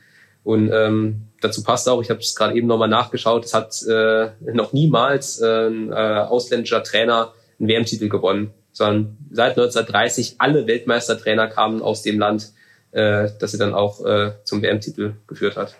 Und 0.43 0.71
ähm, 0.73 1.27
dazu 1.41 1.63
passt 1.63 1.87
auch, 1.87 2.01
ich 2.01 2.09
habe 2.09 2.19
es 2.19 2.35
gerade 2.35 2.55
eben 2.55 2.67
nochmal 2.67 2.87
nachgeschaut, 2.87 3.45
es 3.45 3.53
hat 3.53 3.81
äh, 3.87 4.31
noch 4.53 4.73
niemals 4.73 5.39
äh, 5.39 5.67
ein 5.67 5.91
äh, 5.91 5.95
ausländischer 5.95 6.83
Trainer 6.83 7.33
einen 7.59 7.69
WM-Titel 7.69 8.09
gewonnen, 8.09 8.51
sondern 8.71 9.17
seit 9.31 9.51
1930 9.51 10.35
alle 10.39 10.65
Weltmeistertrainer 10.65 11.47
kamen 11.47 11.81
aus 11.81 12.01
dem 12.01 12.19
Land, 12.19 12.53
äh, 12.91 13.29
das 13.39 13.51
sie 13.51 13.57
dann 13.57 13.73
auch 13.73 14.03
äh, 14.05 14.31
zum 14.43 14.61
WM-Titel 14.61 15.13
geführt 15.27 15.57
hat. 15.57 15.75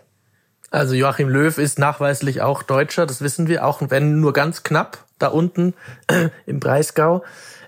Also 0.70 0.94
Joachim 0.94 1.27
Löw 1.27 1.58
ist 1.58 1.80
nachweislich 1.80 2.41
auch 2.41 2.63
Deutscher, 2.63 3.06
das 3.06 3.22
wissen 3.22 3.48
wir, 3.48 3.65
auch 3.65 3.82
wenn 3.89 4.22
nur 4.22 4.32
ganz 4.32 4.63
knapp 4.63 5.06
da 5.20 5.27
unten 5.27 5.74
im 6.46 6.60
Breisgau. 6.60 7.24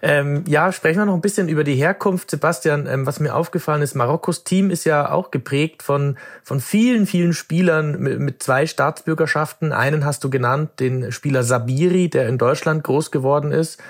Ähm, 0.06 0.44
ja, 0.50 0.74
sprechen 0.74 1.00
wir 1.00 1.06
noch 1.06 1.14
ein 1.14 1.22
bisschen 1.22 1.48
über 1.48 1.64
die 1.64 1.76
Herkunft. 1.76 2.30
Sebastian, 2.30 2.88
ähm, 2.88 3.06
was 3.06 3.22
mir 3.22 3.34
aufgefallen 3.34 3.82
ist, 3.82 3.96
Marokkos 3.96 4.44
Team 4.44 4.70
ist 4.70 4.84
ja 4.84 5.10
auch 5.10 5.32
geprägt 5.32 5.82
von, 5.82 6.18
von 6.44 6.60
vielen, 6.60 7.08
vielen 7.08 7.32
Spielern 7.32 8.02
mit, 8.02 8.20
mit 8.20 8.44
zwei 8.44 8.68
Staatsbürgerschaften. 8.68 9.72
Einen 9.72 10.04
hast 10.04 10.26
du 10.26 10.30
genannt, 10.30 10.72
den 10.82 11.14
Spieler 11.14 11.44
Sabiri, 11.44 12.10
der 12.10 12.28
in 12.28 12.38
Deutschland 12.38 12.84
groß 12.84 13.12
geworden 13.12 13.54
ist. 13.54 13.82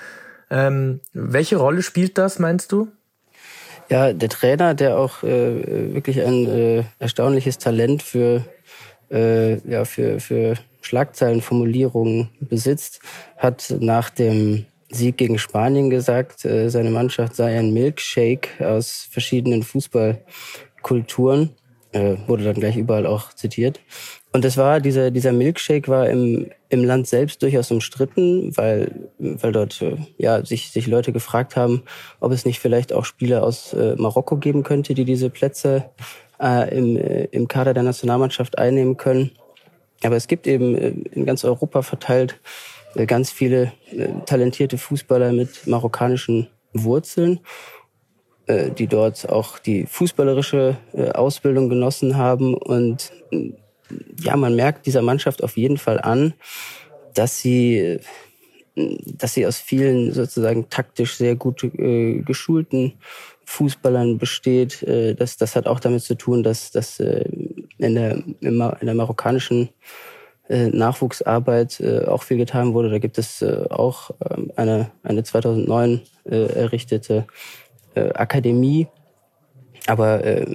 Ähm, 0.50 1.00
welche 1.14 1.56
Rolle 1.56 1.82
spielt 1.82 2.16
das, 2.16 2.38
meinst 2.38 2.70
du? 2.70 2.86
Ja, 3.90 4.12
der 4.12 4.28
Trainer, 4.28 4.74
der 4.74 4.96
auch 4.96 5.24
äh, 5.24 5.94
wirklich 5.94 6.22
ein 6.24 6.46
äh, 6.46 6.84
erstaunliches 7.00 7.58
Talent 7.58 8.04
für, 8.04 8.44
äh, 9.10 9.56
ja, 9.68 9.84
für, 9.84 10.20
für 10.20 10.54
Schlagzeilenformulierungen 10.80 12.28
besitzt, 12.38 13.00
hat 13.36 13.74
nach 13.80 14.10
dem 14.10 14.66
Sieg 14.94 15.16
gegen 15.16 15.38
Spanien 15.38 15.90
gesagt, 15.90 16.44
äh, 16.44 16.68
seine 16.70 16.90
Mannschaft 16.90 17.36
sei 17.36 17.58
ein 17.58 17.72
Milkshake 17.72 18.66
aus 18.66 19.08
verschiedenen 19.10 19.62
Fußballkulturen. 19.62 21.50
Äh, 21.92 22.16
wurde 22.26 22.42
dann 22.42 22.54
gleich 22.54 22.76
überall 22.76 23.06
auch 23.06 23.32
zitiert. 23.34 23.80
Und 24.32 24.44
das 24.44 24.56
war, 24.56 24.80
dieser, 24.80 25.12
dieser 25.12 25.30
Milkshake 25.30 25.86
war 25.86 26.08
im, 26.10 26.50
im 26.68 26.82
Land 26.82 27.06
selbst 27.06 27.40
durchaus 27.40 27.70
umstritten, 27.70 28.50
weil, 28.56 29.10
weil 29.18 29.52
dort 29.52 29.80
äh, 29.80 29.96
ja, 30.18 30.44
sich, 30.44 30.72
sich 30.72 30.88
Leute 30.88 31.12
gefragt 31.12 31.54
haben, 31.54 31.84
ob 32.18 32.32
es 32.32 32.44
nicht 32.44 32.58
vielleicht 32.58 32.92
auch 32.92 33.04
Spieler 33.04 33.44
aus 33.44 33.72
äh, 33.74 33.94
Marokko 33.96 34.38
geben 34.38 34.64
könnte, 34.64 34.94
die 34.94 35.04
diese 35.04 35.30
Plätze 35.30 35.88
äh, 36.42 36.76
im, 36.76 36.96
äh, 36.96 37.26
im 37.26 37.46
Kader 37.46 37.74
der 37.74 37.84
Nationalmannschaft 37.84 38.58
einnehmen 38.58 38.96
können. 38.96 39.30
Aber 40.02 40.16
es 40.16 40.26
gibt 40.26 40.48
eben 40.48 40.76
äh, 40.76 40.88
in 41.12 41.24
ganz 41.26 41.44
Europa 41.44 41.82
verteilt 41.82 42.40
ganz 43.06 43.30
viele 43.30 43.72
äh, 43.90 44.08
talentierte 44.26 44.78
Fußballer 44.78 45.32
mit 45.32 45.66
marokkanischen 45.66 46.48
Wurzeln, 46.72 47.40
äh, 48.46 48.70
die 48.70 48.86
dort 48.86 49.28
auch 49.28 49.58
die 49.58 49.86
fußballerische 49.86 50.76
Ausbildung 51.14 51.68
genossen 51.68 52.16
haben. 52.16 52.54
Und 52.54 53.12
ja, 54.20 54.36
man 54.36 54.56
merkt 54.56 54.86
dieser 54.86 55.02
Mannschaft 55.02 55.42
auf 55.42 55.56
jeden 55.56 55.78
Fall 55.78 56.00
an, 56.00 56.34
dass 57.14 57.38
sie, 57.38 58.00
dass 58.74 59.34
sie 59.34 59.46
aus 59.46 59.58
vielen 59.58 60.12
sozusagen 60.12 60.68
taktisch 60.68 61.16
sehr 61.16 61.36
gut 61.36 61.60
geschulten 61.72 62.94
Fußballern 63.44 64.18
besteht. 64.18 64.84
das, 65.18 65.36
das 65.36 65.54
hat 65.54 65.66
auch 65.66 65.78
damit 65.78 66.02
zu 66.02 66.16
tun, 66.16 66.42
dass, 66.42 66.72
dass 66.72 66.98
in, 66.98 67.66
der, 67.78 68.24
in 68.40 68.58
der 68.82 68.94
marokkanischen 68.94 69.68
äh, 69.68 70.13
Nachwuchsarbeit 70.48 71.80
äh, 71.80 72.04
auch 72.04 72.22
viel 72.22 72.36
getan 72.36 72.74
wurde. 72.74 72.90
Da 72.90 72.98
gibt 72.98 73.18
es 73.18 73.40
äh, 73.40 73.64
auch 73.70 74.10
ähm, 74.30 74.52
eine, 74.56 74.90
eine 75.02 75.22
2009 75.24 76.02
äh, 76.24 76.46
errichtete 76.54 77.26
äh, 77.94 78.12
Akademie. 78.12 78.88
Aber 79.86 80.24
äh, 80.24 80.46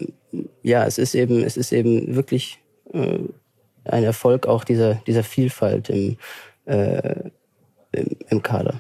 ja, 0.62 0.86
es 0.86 0.98
ist 0.98 1.16
eben, 1.16 1.44
es 1.44 1.58
ist 1.58 1.72
eben 1.72 2.16
wirklich 2.16 2.60
äh, 2.94 3.20
ein 3.86 4.04
Erfolg 4.04 4.48
auch 4.48 4.64
dieser, 4.64 4.96
dieser 5.08 5.24
Vielfalt 5.24 5.90
im, 5.90 6.18
äh, 6.66 7.30
im, 7.92 8.18
im 8.30 8.44
Kader. 8.44 8.80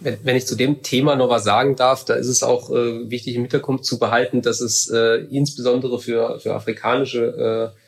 Wenn, 0.00 0.18
wenn 0.22 0.36
ich 0.36 0.46
zu 0.46 0.56
dem 0.56 0.82
Thema 0.82 1.16
noch 1.16 1.28
was 1.28 1.44
sagen 1.44 1.76
darf, 1.76 2.04
da 2.04 2.14
ist 2.14 2.28
es 2.28 2.42
auch 2.42 2.70
äh, 2.70 3.10
wichtig 3.10 3.34
im 3.34 3.42
Hintergrund 3.42 3.84
zu 3.84 3.98
behalten, 3.98 4.42
dass 4.42 4.60
es 4.60 4.88
äh, 4.90 5.24
insbesondere 5.30 5.98
für, 5.98 6.38
für 6.40 6.54
afrikanische 6.54 7.74
äh, 7.74 7.78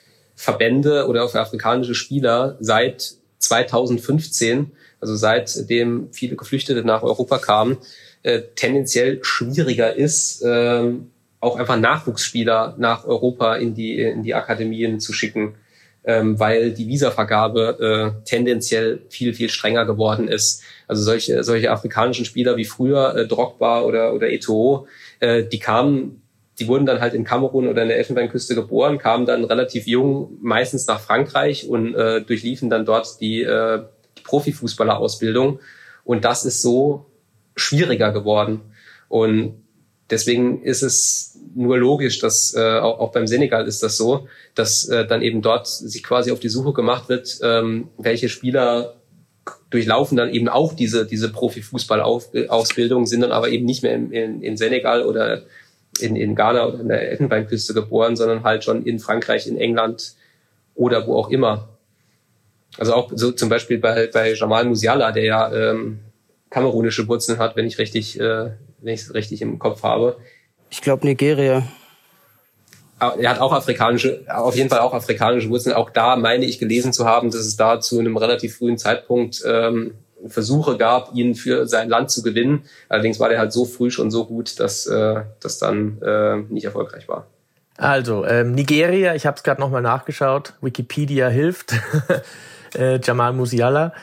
Verbände 0.41 1.07
oder 1.07 1.29
für 1.29 1.39
afrikanische 1.39 1.95
Spieler 1.95 2.57
seit 2.61 3.13
2015, 3.41 4.71
also 4.99 5.15
seitdem 5.15 6.09
viele 6.13 6.35
Geflüchtete 6.37 6.83
nach 6.83 7.03
Europa 7.03 7.37
kamen, 7.37 7.77
äh, 8.23 8.41
tendenziell 8.55 9.19
schwieriger 9.23 9.95
ist, 9.95 10.41
äh, 10.41 10.95
auch 11.41 11.57
einfach 11.57 11.79
Nachwuchsspieler 11.79 12.75
nach 12.79 13.05
Europa 13.05 13.57
in 13.57 13.75
die, 13.75 14.01
in 14.01 14.23
die 14.23 14.33
Akademien 14.33 14.99
zu 14.99 15.13
schicken, 15.13 15.57
ähm, 16.05 16.41
weil 16.41 16.73
die 16.73 16.89
Visavergabe 16.89 18.15
äh, 18.17 18.25
tendenziell 18.25 19.03
viel, 19.11 19.35
viel 19.35 19.51
strenger 19.51 19.85
geworden 19.85 20.27
ist. 20.27 20.63
Also 20.89 21.03
solche, 21.03 21.45
solche 21.45 21.71
afrikanischen 21.71 22.25
Spieler 22.25 22.57
wie 22.57 22.65
früher, 22.65 23.15
äh, 23.15 23.27
Drogba 23.27 23.83
oder, 23.83 24.15
oder 24.15 24.29
Eto'o, 24.29 24.87
äh, 25.19 25.45
die 25.45 25.59
kamen 25.59 26.20
die 26.61 26.69
wurden 26.69 26.85
dann 26.85 27.01
halt 27.01 27.15
in 27.15 27.25
Kamerun 27.25 27.67
oder 27.67 27.83
in 27.83 27.89
der 27.89 27.97
Elfenbeinküste 27.97 28.55
geboren, 28.55 28.99
kamen 28.99 29.25
dann 29.25 29.45
relativ 29.45 29.87
jung 29.87 30.37
meistens 30.43 30.87
nach 30.87 31.01
Frankreich 31.01 31.67
und 31.67 31.95
äh, 31.95 32.21
durchliefen 32.21 32.69
dann 32.69 32.85
dort 32.85 33.21
die, 33.21 33.43
äh, 33.43 33.83
die 34.19 34.23
Profifußballerausbildung. 34.23 35.61
Und 36.05 36.25
das 36.25 36.45
ist 36.45 36.61
so 36.61 37.07
schwieriger 37.57 38.13
geworden. 38.13 38.61
Und 39.09 39.63
deswegen 40.11 40.63
ist 40.63 40.83
es 40.83 41.39
nur 41.55 41.79
logisch, 41.79 42.19
dass 42.19 42.55
äh, 42.55 42.79
auch, 42.79 43.01
auch 43.01 43.13
beim 43.13 43.27
Senegal 43.27 43.67
ist 43.67 43.83
das 43.83 43.97
so, 43.97 44.29
dass 44.55 44.87
äh, 44.89 45.07
dann 45.07 45.23
eben 45.23 45.41
dort 45.41 45.67
sich 45.67 46.03
quasi 46.03 46.31
auf 46.31 46.41
die 46.41 46.51
Suche 46.51 46.75
gemacht 46.75 47.09
wird, 47.09 47.39
ähm, 47.43 47.89
welche 47.97 48.29
Spieler 48.29 48.97
durchlaufen 49.71 50.17
dann 50.17 50.35
eben 50.35 50.49
auch 50.49 50.75
diese, 50.75 51.07
diese 51.07 51.33
Profifußballausbildung, 51.33 53.07
sind 53.07 53.23
dann 53.23 53.33
aber 53.33 53.49
eben 53.49 53.65
nicht 53.65 53.83
mehr 53.83 53.95
in, 53.95 54.13
in, 54.13 54.43
in 54.43 54.57
Senegal 54.57 55.05
oder 55.05 55.43
in, 56.01 56.17
in 56.17 56.35
Ghana 56.35 56.67
oder 56.67 56.81
in 56.81 56.89
der 56.89 57.11
Elfenbeinküste 57.11 57.75
geboren, 57.75 58.17
sondern 58.17 58.45
halt 58.45 58.65
schon 58.65 58.85
in 58.85 58.99
Frankreich, 58.99 59.47
in 59.47 59.57
England 59.57 60.15
oder 60.75 61.07
wo 61.07 61.17
auch 61.17 61.31
immer. 61.31 61.69
Also 62.79 62.95
auch 62.95 63.11
so 63.15 63.33
zum 63.33 63.49
Beispiel 63.49 63.79
bei, 63.79 64.09
bei 64.13 64.33
Jamal 64.33 64.65
Musiala, 64.65 65.13
der 65.13 65.25
ja 65.25 65.53
ähm, 65.53 66.01
kamerunische 66.51 67.07
Wurzeln 67.09 67.39
hat, 67.39 67.57
wenn 67.57 67.67
ich 67.67 67.79
richtig, 67.79 68.19
äh, 68.19 68.51
wenn 68.81 68.95
ich 68.95 69.03
es 69.03 69.15
richtig 69.15 69.43
im 69.43 69.59
Kopf 69.59 69.83
habe. 69.83 70.17
Ich 70.71 70.81
glaube 70.81 71.07
Nigeria. 71.07 71.67
Ah, 72.99 73.15
er 73.19 73.31
hat 73.31 73.41
auch 73.41 73.53
afrikanische, 73.53 74.25
auf 74.29 74.55
jeden 74.55 74.69
Fall 74.69 74.81
auch 74.81 74.93
afrikanische 74.93 75.49
Wurzeln. 75.49 75.75
Auch 75.75 75.91
da 75.91 76.17
meine 76.17 76.45
ich 76.45 76.59
gelesen 76.59 76.93
zu 76.93 77.07
haben, 77.07 77.31
dass 77.31 77.41
es 77.41 77.57
da 77.57 77.81
zu 77.81 77.99
einem 77.99 78.17
relativ 78.17 78.59
frühen 78.59 78.77
Zeitpunkt 78.77 79.43
ähm, 79.47 79.95
Versuche 80.27 80.77
gab, 80.77 81.15
ihn 81.15 81.35
für 81.35 81.67
sein 81.67 81.89
Land 81.89 82.11
zu 82.11 82.23
gewinnen. 82.23 82.65
Allerdings 82.89 83.21
war 83.21 83.29
der 83.29 83.39
halt 83.39 83.53
so 83.53 83.65
früh 83.65 83.91
schon 83.91 84.11
so 84.11 84.27
gut, 84.27 84.61
dass 84.61 84.87
äh, 84.87 85.23
das 85.41 85.59
dann 85.59 86.01
äh, 86.03 86.37
nicht 86.49 86.65
erfolgreich 86.65 87.09
war. 87.09 87.27
Also, 87.77 88.27
ähm, 88.27 88.53
Nigeria, 88.53 89.15
ich 89.15 89.27
habe 89.27 89.37
es 89.37 89.43
gerade 89.43 89.61
nochmal 89.61 89.81
nachgeschaut, 89.81 90.53
Wikipedia 90.61 91.29
hilft, 91.29 91.73
äh, 92.77 93.01
Jamal 93.03 93.33
Musiala. 93.33 93.95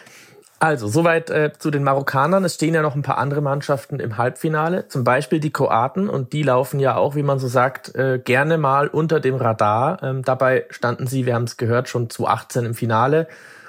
Also, 0.60 0.88
soweit 0.88 1.30
äh, 1.30 1.52
zu 1.56 1.70
den 1.70 1.84
Marokkanern. 1.84 2.44
Es 2.44 2.56
stehen 2.56 2.74
ja 2.74 2.82
noch 2.82 2.96
ein 2.96 3.04
paar 3.04 3.20
andere 3.20 3.42
Mannschaften 3.42 4.00
im 4.00 4.18
Halbfinale, 4.18 4.88
zum 4.88 5.04
Beispiel 5.04 5.40
die 5.40 5.52
Kroaten 5.52 6.10
und 6.10 6.34
die 6.34 6.42
laufen 6.42 6.80
ja 6.80 6.96
auch, 6.96 7.16
wie 7.16 7.22
man 7.22 7.38
so 7.38 7.48
sagt, 7.48 7.94
äh, 7.94 8.18
gerne 8.18 8.58
mal 8.58 8.88
unter 8.88 9.20
dem 9.20 9.36
Radar. 9.36 10.02
Ähm, 10.02 10.24
dabei 10.24 10.66
standen 10.72 11.06
sie, 11.06 11.28
wir 11.28 11.36
haben 11.36 11.44
es 11.44 11.58
gehört, 11.58 11.88
schon 11.88 12.10
zu 12.10 12.26
18 12.26 12.66
im 12.66 12.74
Finale 12.74 13.28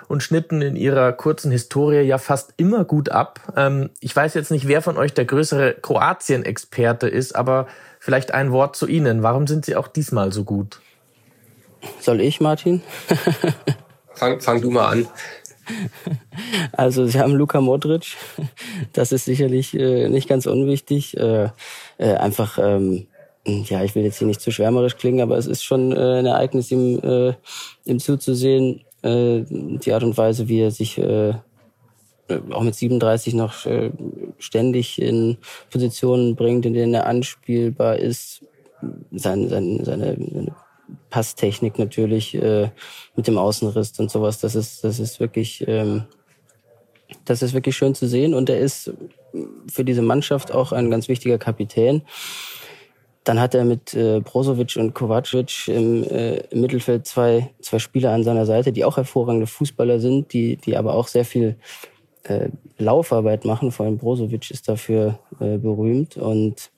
und 0.09 0.23
schnitten 0.23 0.63
in 0.63 0.75
ihrer 0.75 1.13
kurzen 1.13 1.51
Historie 1.51 2.01
ja 2.01 2.19
fast 2.19 2.55
immer 2.57 2.85
gut 2.85 3.11
ab. 3.11 3.41
Ähm, 3.57 3.91
ich 4.01 4.15
weiß 4.15 4.35
jetzt 4.35 4.51
nicht, 4.51 4.67
wer 4.67 4.83
von 4.83 4.97
euch 4.97 5.15
der 5.15 5.27
größere 5.27 5.75
Kroatien-Experte 5.75 7.09
ist, 7.09 7.37
aber 7.37 7.67
vielleicht 8.01 8.33
ein 8.33 8.51
Wort 8.51 8.75
zu 8.75 8.87
Ihnen. 8.87 9.23
Warum 9.23 9.47
sind 9.47 9.65
Sie 9.65 9.77
auch 9.77 9.89
diesmal 9.89 10.33
so 10.33 10.45
gut? 10.45 10.81
Soll 12.01 12.21
ich, 12.21 12.41
Martin? 12.41 12.83
fang, 14.15 14.41
fang 14.41 14.61
du 14.61 14.71
mal 14.71 14.89
an. 14.89 15.09
Also 16.73 17.07
sie 17.07 17.21
haben 17.21 17.35
Luka 17.35 17.61
Modric, 17.61 18.17
das 18.95 19.13
ist 19.13 19.27
sicherlich 19.27 19.79
äh, 19.79 20.09
nicht 20.09 20.27
ganz 20.27 20.47
unwichtig. 20.47 21.15
Äh, 21.17 21.51
äh, 21.99 22.15
einfach, 22.15 22.59
ähm, 22.59 23.07
ja, 23.45 23.85
ich 23.85 23.95
will 23.95 24.03
jetzt 24.03 24.19
hier 24.19 24.27
nicht 24.27 24.41
zu 24.41 24.51
schwärmerisch 24.51 24.97
klingen, 24.97 25.21
aber 25.21 25.37
es 25.37 25.47
ist 25.47 25.63
schon 25.63 25.93
äh, 25.93 26.21
ein 26.21 26.27
Ereignis, 26.27 26.71
ihm, 26.71 26.99
äh, 27.03 27.35
ihm 27.85 27.99
zuzusehen, 27.99 28.83
äh, 29.03 29.45
die 29.49 29.93
Art 29.93 30.03
und 30.03 30.17
Weise, 30.17 30.49
wie 30.49 30.61
er 30.61 30.71
sich 30.71 30.99
äh, 30.99 31.35
auch 32.51 32.63
mit 32.63 32.75
37 32.75 33.35
noch 33.35 33.65
äh, 33.67 33.91
ständig 34.39 35.01
in 35.01 35.39
Positionen 35.71 36.37
bringt, 36.37 36.67
in 36.67 36.75
denen 36.75 36.95
er 36.95 37.07
anspielbar 37.07 37.97
ist. 37.97 38.45
Sein, 39.11 39.49
sein, 39.49 39.85
seine, 39.85 40.17
seine 40.17 40.55
Passtechnik 41.11 41.81
natürlich 41.81 42.35
mit 43.17 43.27
dem 43.27 43.37
Außenriss 43.37 43.99
und 43.99 44.09
sowas, 44.09 44.39
das 44.39 44.55
ist, 44.55 44.85
das 44.85 45.01
ist 45.01 45.19
wirklich, 45.19 45.65
ähm, 45.67 46.05
das 47.25 47.43
ist 47.43 47.55
wirklich 47.55 47.77
schön 47.77 47.97
zu 47.97 48.07
sehen. 48.07 48.35
Und 48.35 48.49
er 48.49 48.61
ist 48.61 48.93
für 49.69 49.85
diese 49.85 50.03
Mannschaft 50.03 50.53
auch 50.53 50.71
ein 50.71 50.93
ganz 50.93 51.09
wichtiger 51.09 51.39
Kapitän. 51.39 52.03
Dann 53.29 53.41
hat 53.41 53.55
er 53.55 53.67
mit 53.67 53.93
äh, 53.93 54.21
Brozovic 54.21 54.77
und 54.77 54.95
Kovacic 54.95 55.69
im, 55.69 56.03
äh, 56.05 56.37
im 56.49 56.63
Mittelfeld 56.63 57.07
zwei, 57.07 57.51
zwei 57.61 57.79
Spieler 57.79 58.13
an 58.13 58.25
seiner 58.25 58.47
Seite, 58.47 58.73
die 58.73 58.87
auch 58.87 58.97
hervorragende 58.97 59.47
Fußballer 59.47 60.01
sind, 60.01 60.33
die, 60.33 60.57
die 60.57 60.79
aber 60.79 60.95
auch 60.95 61.09
sehr 61.09 61.27
viel 61.27 61.57
äh, 62.23 62.49
Laufarbeit 62.79 63.45
machen. 63.45 63.71
Vor 63.71 63.85
allem 63.85 63.99
Brozovic 63.99 64.51
ist 64.51 64.67
dafür 64.67 65.19
äh, 65.41 65.59
berühmt 65.59 66.17
und 66.17 66.71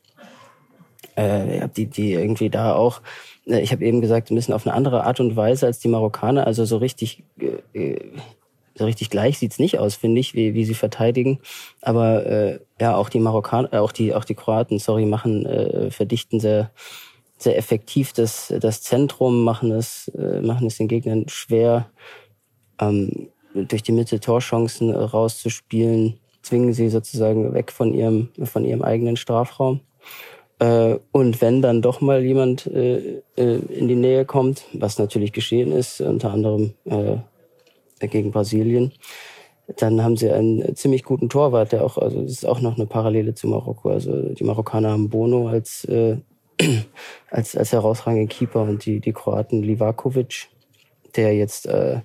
äh, 1.15 1.69
die, 1.69 1.87
die 1.87 2.15
irgendwie 2.15 2.51
da 2.51 2.75
auch, 2.75 3.01
äh, 3.47 3.61
ich 3.61 3.71
habe 3.71 3.85
eben 3.85 4.01
gesagt, 4.01 4.33
ein 4.33 4.35
bisschen 4.35 4.53
auf 4.55 4.67
eine 4.67 4.75
andere 4.75 5.05
Art 5.05 5.21
und 5.21 5.37
Weise 5.37 5.67
als 5.67 5.79
die 5.79 5.87
Marokkaner, 5.87 6.49
also 6.49 6.65
so 6.65 6.79
richtig 6.79 7.23
äh, 7.75 7.95
so 8.75 8.85
richtig 8.85 9.11
gleich 9.11 9.39
sieht's 9.39 9.59
nicht 9.59 9.79
aus, 9.79 9.97
finde 9.97 10.21
ich, 10.21 10.35
wie, 10.35 10.55
wie 10.55 10.65
sie 10.65 10.75
verteidigen. 10.75 11.41
Aber 11.83 12.27
äh, 12.27 12.61
ja, 12.81 12.97
auch 12.97 13.09
die 13.09 13.21
Marokkaner, 13.21 13.73
äh, 13.73 13.79
auch 13.79 13.93
die, 13.93 14.15
auch 14.15 14.25
die 14.25 14.35
Kroaten, 14.35 14.79
sorry, 14.79 15.07
machen, 15.07 15.47
äh, 15.47 15.91
verdichten 15.91 16.41
sehr, 16.41 16.71
sehr 17.39 17.57
effektiv 17.57 18.13
das, 18.13 18.53
das 18.61 18.83
Zentrum, 18.83 19.45
machen 19.45 19.73
es, 19.73 20.09
äh, 20.09 20.41
machen 20.41 20.67
es 20.67 20.77
den 20.77 20.89
Gegnern 20.89 21.29
schwer, 21.29 21.91
ähm, 22.81 23.29
durch 23.55 23.83
die 23.83 23.93
Mitte 23.93 24.21
Torchancen 24.21 24.95
rauszuspielen, 24.95 26.19
zwingen 26.43 26.73
sie 26.73 26.89
sozusagen 26.89 27.53
weg 27.53 27.73
von 27.73 27.93
ihrem, 27.93 28.29
von 28.45 28.65
ihrem 28.65 28.83
eigenen 28.83 29.17
Strafraum. 29.17 29.81
Äh, 30.61 30.99
und 31.11 31.41
wenn 31.41 31.63
dann 31.63 31.83
doch 31.83 32.01
mal 32.01 32.23
jemand 32.23 32.67
äh, 32.67 33.23
äh 33.37 33.57
in 33.57 33.89
die 33.89 33.97
Nähe 33.97 34.25
kommt, 34.25 34.65
was 34.73 34.99
natürlich 34.99 35.33
geschehen 35.33 35.73
ist, 35.73 36.01
unter 36.01 36.31
anderem 36.31 36.75
äh, 36.85 37.17
gegen 38.09 38.31
Brasilien. 38.31 38.93
Dann 39.77 40.03
haben 40.03 40.17
sie 40.17 40.31
einen 40.31 40.75
ziemlich 40.75 41.05
guten 41.05 41.29
Torwart, 41.29 41.73
der 41.73 41.85
auch, 41.85 41.97
also 41.97 42.23
das 42.23 42.33
ist 42.33 42.47
auch 42.47 42.61
noch 42.61 42.77
eine 42.77 42.87
Parallele 42.87 43.35
zu 43.35 43.47
Marokko. 43.47 43.91
Also 43.91 44.35
die 44.35 44.45
Marokkaner 44.45 44.91
haben 44.91 45.11
Bono 45.11 45.49
als, 45.49 45.85
äh, 45.85 46.17
als, 47.31 47.57
als 47.57 47.73
herausragenden 47.73 48.29
Keeper 48.29 48.63
und 48.63 48.85
die, 48.85 49.01
die 49.01 49.13
Kroaten 49.13 49.63
Livakovic, 49.63 50.49
der 51.15 51.37
jetzt 51.37 51.67
äh, 51.67 52.01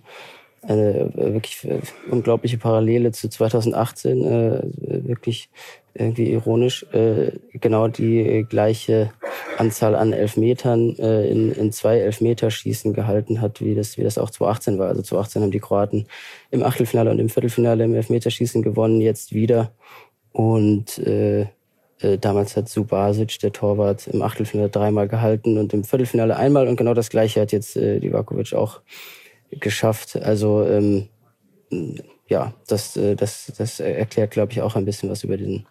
eine 0.62 1.12
wirklich 1.16 1.68
unglaubliche 2.10 2.58
Parallele 2.58 3.12
zu 3.12 3.30
2018, 3.30 4.26
äh, 4.26 4.62
wirklich 5.08 5.50
irgendwie 5.94 6.32
ironisch, 6.32 6.86
äh, 6.92 7.32
genau 7.54 7.88
die 7.88 8.46
gleiche 8.50 9.12
Anzahl 9.58 9.96
an 9.96 10.14
Elfmetern 10.14 10.96
äh, 10.98 11.28
in, 11.28 11.52
in 11.52 11.72
zwei 11.72 12.00
Elfmeterschießen 12.00 12.94
gehalten 12.94 13.42
hat, 13.42 13.62
wie 13.62 13.76
das, 13.76 13.98
wie 13.98 14.04
das 14.04 14.18
auch 14.18 14.30
2018 14.30 14.80
war. 14.80 14.88
Also 14.90 15.02
2018 15.02 15.42
haben 15.44 15.52
die 15.52 15.60
Kroaten 15.60 16.08
im 16.52 16.64
Achtelfinale 16.64 17.12
und 17.12 17.20
im 17.20 17.30
Viertelfinale 17.30 17.84
im 17.84 17.96
Elfmeterschießen 17.96 18.62
gewonnen, 18.62 19.02
jetzt 19.02 19.34
wieder. 19.34 19.72
Und 20.32 20.98
äh, 21.00 21.48
äh, 22.00 22.18
damals 22.20 22.58
hat 22.58 22.70
Subasic, 22.70 23.40
der 23.40 23.54
Torwart, 23.54 24.08
im 24.08 24.22
Achtelfinale 24.22 24.70
dreimal 24.70 25.08
gehalten 25.08 25.58
und 25.58 25.74
im 25.74 25.84
Viertelfinale 25.84 26.36
einmal. 26.36 26.68
Und 26.68 26.76
genau 26.76 26.94
das 26.94 27.10
gleiche 27.10 27.42
hat 27.42 27.52
jetzt 27.52 27.78
äh, 27.78 27.98
Livakovic 27.98 28.54
auch 28.54 28.82
geschafft. 29.52 30.18
Also 30.18 30.66
ähm, 30.66 31.08
ja, 32.28 32.54
das, 32.68 32.98
äh, 32.98 33.16
das, 33.16 33.52
das 33.58 33.80
erklärt, 33.80 34.32
glaube 34.32 34.52
ich, 34.52 34.62
auch 34.62 34.76
ein 34.76 34.86
bisschen 34.86 35.10
was 35.10 35.24
über 35.24 35.38
diesen, 35.38 35.68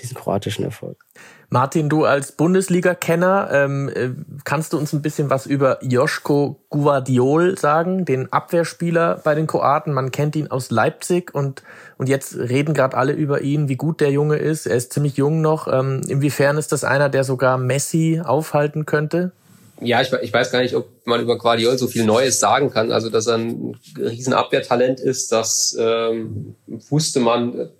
diesen 0.00 0.16
kroatischen 0.16 0.64
Erfolg. 0.64 1.04
Martin, 1.52 1.88
du 1.88 2.04
als 2.04 2.30
Bundesliga-Kenner, 2.30 3.48
ähm, 3.52 3.88
äh, 3.88 4.10
kannst 4.44 4.72
du 4.72 4.78
uns 4.78 4.92
ein 4.92 5.02
bisschen 5.02 5.30
was 5.30 5.46
über 5.46 5.78
Joschko 5.82 6.60
Guardiol 6.70 7.58
sagen, 7.58 8.04
den 8.04 8.32
Abwehrspieler 8.32 9.20
bei 9.24 9.34
den 9.34 9.48
Kroaten? 9.48 9.92
Man 9.92 10.12
kennt 10.12 10.36
ihn 10.36 10.48
aus 10.48 10.70
Leipzig 10.70 11.34
und, 11.34 11.64
und 11.98 12.08
jetzt 12.08 12.36
reden 12.36 12.72
gerade 12.72 12.96
alle 12.96 13.14
über 13.14 13.40
ihn, 13.40 13.68
wie 13.68 13.74
gut 13.74 14.00
der 14.00 14.12
Junge 14.12 14.36
ist. 14.36 14.66
Er 14.66 14.76
ist 14.76 14.92
ziemlich 14.92 15.16
jung 15.16 15.40
noch. 15.40 15.66
Ähm, 15.66 16.02
inwiefern 16.06 16.56
ist 16.56 16.70
das 16.70 16.84
einer, 16.84 17.08
der 17.08 17.24
sogar 17.24 17.58
Messi 17.58 18.22
aufhalten 18.24 18.86
könnte? 18.86 19.32
Ja, 19.80 20.00
ich, 20.00 20.12
ich 20.12 20.32
weiß 20.32 20.52
gar 20.52 20.60
nicht, 20.60 20.76
ob 20.76 20.88
man 21.04 21.20
über 21.20 21.36
Guardiol 21.36 21.76
so 21.78 21.88
viel 21.88 22.04
Neues 22.04 22.38
sagen 22.38 22.70
kann. 22.70 22.92
Also, 22.92 23.10
dass 23.10 23.26
er 23.26 23.38
ein 23.38 23.76
riesen 23.98 24.34
Abwehrtalent 24.34 25.00
ist, 25.00 25.32
das 25.32 25.76
ähm, 25.80 26.54
wusste 26.68 27.18
man 27.18 27.70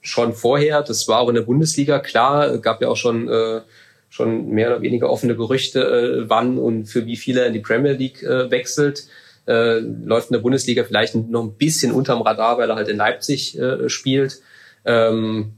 schon 0.00 0.32
vorher. 0.32 0.82
Das 0.82 1.08
war 1.08 1.20
auch 1.20 1.28
in 1.28 1.34
der 1.34 1.42
Bundesliga 1.42 1.98
klar. 1.98 2.58
Gab 2.58 2.80
ja 2.82 2.88
auch 2.88 2.96
schon 2.96 3.28
äh, 3.28 3.60
schon 4.08 4.48
mehr 4.50 4.68
oder 4.68 4.82
weniger 4.82 5.08
offene 5.08 5.36
Gerüchte, 5.36 5.80
äh, 5.80 6.28
wann 6.28 6.58
und 6.58 6.86
für 6.86 7.06
wie 7.06 7.16
viele 7.16 7.46
in 7.46 7.52
die 7.52 7.60
Premier 7.60 7.92
League 7.92 8.22
äh, 8.22 8.50
wechselt. 8.50 9.06
Äh, 9.46 9.78
läuft 9.78 10.30
in 10.30 10.34
der 10.34 10.42
Bundesliga 10.42 10.84
vielleicht 10.84 11.14
noch 11.14 11.42
ein 11.42 11.54
bisschen 11.54 11.92
unterm 11.92 12.22
Radar, 12.22 12.58
weil 12.58 12.68
er 12.68 12.76
halt 12.76 12.88
in 12.88 12.96
Leipzig 12.96 13.58
äh, 13.58 13.88
spielt. 13.88 14.40
Ähm, 14.84 15.54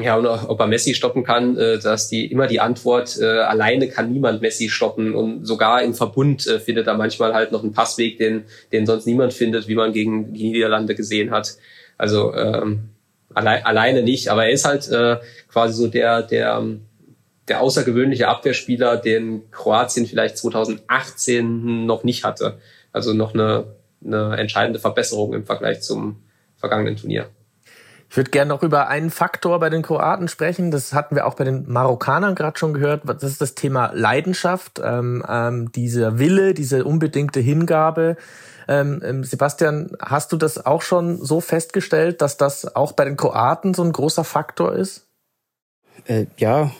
ja, 0.00 0.16
und 0.16 0.26
ob 0.26 0.58
er 0.58 0.66
Messi 0.66 0.94
stoppen 0.94 1.22
kann, 1.22 1.58
äh, 1.58 1.78
dass 1.78 2.08
die 2.08 2.24
immer 2.30 2.46
die 2.46 2.60
Antwort, 2.60 3.18
äh, 3.20 3.26
alleine 3.26 3.88
kann 3.88 4.10
niemand 4.10 4.40
Messi 4.40 4.70
stoppen 4.70 5.14
und 5.14 5.44
sogar 5.44 5.82
im 5.82 5.92
Verbund 5.92 6.46
äh, 6.46 6.60
findet 6.60 6.86
er 6.86 6.94
manchmal 6.94 7.34
halt 7.34 7.52
noch 7.52 7.62
einen 7.62 7.74
Passweg, 7.74 8.16
den, 8.16 8.44
den 8.72 8.86
sonst 8.86 9.06
niemand 9.06 9.34
findet, 9.34 9.68
wie 9.68 9.74
man 9.74 9.92
gegen 9.92 10.32
die 10.32 10.50
Niederlande 10.50 10.94
gesehen 10.94 11.30
hat. 11.30 11.56
Also 11.98 12.34
ähm, 12.34 12.88
Alle, 13.34 13.64
alleine 13.64 14.02
nicht, 14.02 14.28
aber 14.28 14.44
er 14.46 14.52
ist 14.52 14.64
halt 14.64 14.88
äh, 14.90 15.18
quasi 15.48 15.74
so 15.74 15.88
der, 15.88 16.22
der, 16.22 16.62
der 17.48 17.60
außergewöhnliche 17.60 18.28
Abwehrspieler, 18.28 18.96
den 18.96 19.50
Kroatien 19.50 20.06
vielleicht 20.06 20.38
2018 20.38 21.86
noch 21.86 22.04
nicht 22.04 22.24
hatte. 22.24 22.58
Also 22.92 23.14
noch 23.14 23.34
eine, 23.34 23.64
eine 24.04 24.36
entscheidende 24.36 24.78
Verbesserung 24.78 25.34
im 25.34 25.46
Vergleich 25.46 25.82
zum 25.82 26.22
vergangenen 26.56 26.96
Turnier. 26.96 27.28
Ich 28.12 28.16
würde 28.18 28.30
gerne 28.30 28.50
noch 28.50 28.62
über 28.62 28.88
einen 28.88 29.08
Faktor 29.08 29.58
bei 29.58 29.70
den 29.70 29.80
Kroaten 29.80 30.28
sprechen. 30.28 30.70
Das 30.70 30.92
hatten 30.92 31.16
wir 31.16 31.26
auch 31.26 31.32
bei 31.32 31.44
den 31.44 31.64
Marokkanern 31.66 32.34
gerade 32.34 32.58
schon 32.58 32.74
gehört. 32.74 33.04
Das 33.06 33.22
ist 33.22 33.40
das 33.40 33.54
Thema 33.54 33.90
Leidenschaft, 33.94 34.82
ähm, 34.84 35.24
ähm, 35.26 35.72
dieser 35.72 36.18
Wille, 36.18 36.52
diese 36.52 36.84
unbedingte 36.84 37.40
Hingabe. 37.40 38.18
Ähm, 38.72 39.02
ähm, 39.04 39.22
Sebastian, 39.22 39.90
hast 40.00 40.32
du 40.32 40.38
das 40.38 40.64
auch 40.64 40.80
schon 40.80 41.22
so 41.22 41.42
festgestellt, 41.42 42.22
dass 42.22 42.38
das 42.38 42.74
auch 42.74 42.92
bei 42.92 43.04
den 43.04 43.18
Kroaten 43.18 43.74
so 43.74 43.82
ein 43.82 43.92
großer 43.92 44.24
Faktor 44.24 44.74
ist? 44.74 45.06
Äh, 46.06 46.24
ja, 46.38 46.72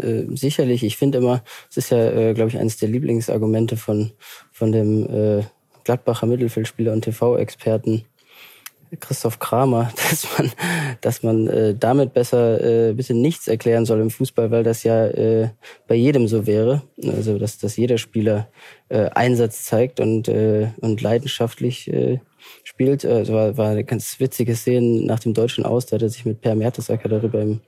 äh, 0.00 0.26
sicherlich. 0.36 0.84
Ich 0.84 0.96
finde 0.96 1.18
immer, 1.18 1.42
es 1.68 1.76
ist 1.76 1.90
ja, 1.90 1.98
äh, 1.98 2.34
glaube 2.34 2.50
ich, 2.50 2.58
eines 2.58 2.76
der 2.76 2.88
Lieblingsargumente 2.88 3.76
von, 3.76 4.12
von 4.52 4.70
dem 4.70 5.08
äh, 5.12 5.44
Gladbacher 5.82 6.26
Mittelfeldspieler 6.26 6.92
und 6.92 7.02
TV-Experten 7.02 8.04
Christoph 8.98 9.38
Kramer, 9.38 9.92
dass 10.10 10.26
man, 10.36 10.52
dass 11.00 11.22
man 11.22 11.46
äh, 11.46 11.74
damit 11.78 12.12
besser 12.12 12.88
äh, 12.88 12.92
bitte 12.92 13.14
nichts 13.14 13.48
erklären 13.48 13.86
soll 13.86 14.00
im 14.00 14.10
Fußball, 14.10 14.50
weil 14.50 14.64
das 14.64 14.82
ja 14.82 15.06
äh, 15.06 15.50
bei 15.86 15.94
jedem 15.94 16.26
so 16.28 16.46
wäre. 16.46 16.82
Also 17.04 17.38
dass, 17.38 17.58
dass 17.58 17.76
jeder 17.76 17.98
Spieler 17.98 18.48
äh, 18.88 19.10
Einsatz 19.10 19.64
zeigt 19.64 20.00
und, 20.00 20.28
äh, 20.28 20.68
und 20.80 21.00
leidenschaftlich 21.00 21.92
äh, 21.92 22.18
spielt. 22.64 23.04
Also 23.04 23.34
war, 23.34 23.56
war 23.56 23.70
eine 23.70 23.84
ganz 23.84 24.18
witzige 24.20 24.56
Szene 24.56 25.04
nach 25.04 25.20
dem 25.20 25.34
deutschen 25.34 25.64
Aus, 25.64 25.86
da 25.86 25.96
hat 25.96 26.02
er 26.02 26.08
sich 26.08 26.24
mit 26.24 26.40
Per 26.40 26.54
Mertesacker 26.54 27.08
darüber 27.08 27.40
im, 27.40 27.60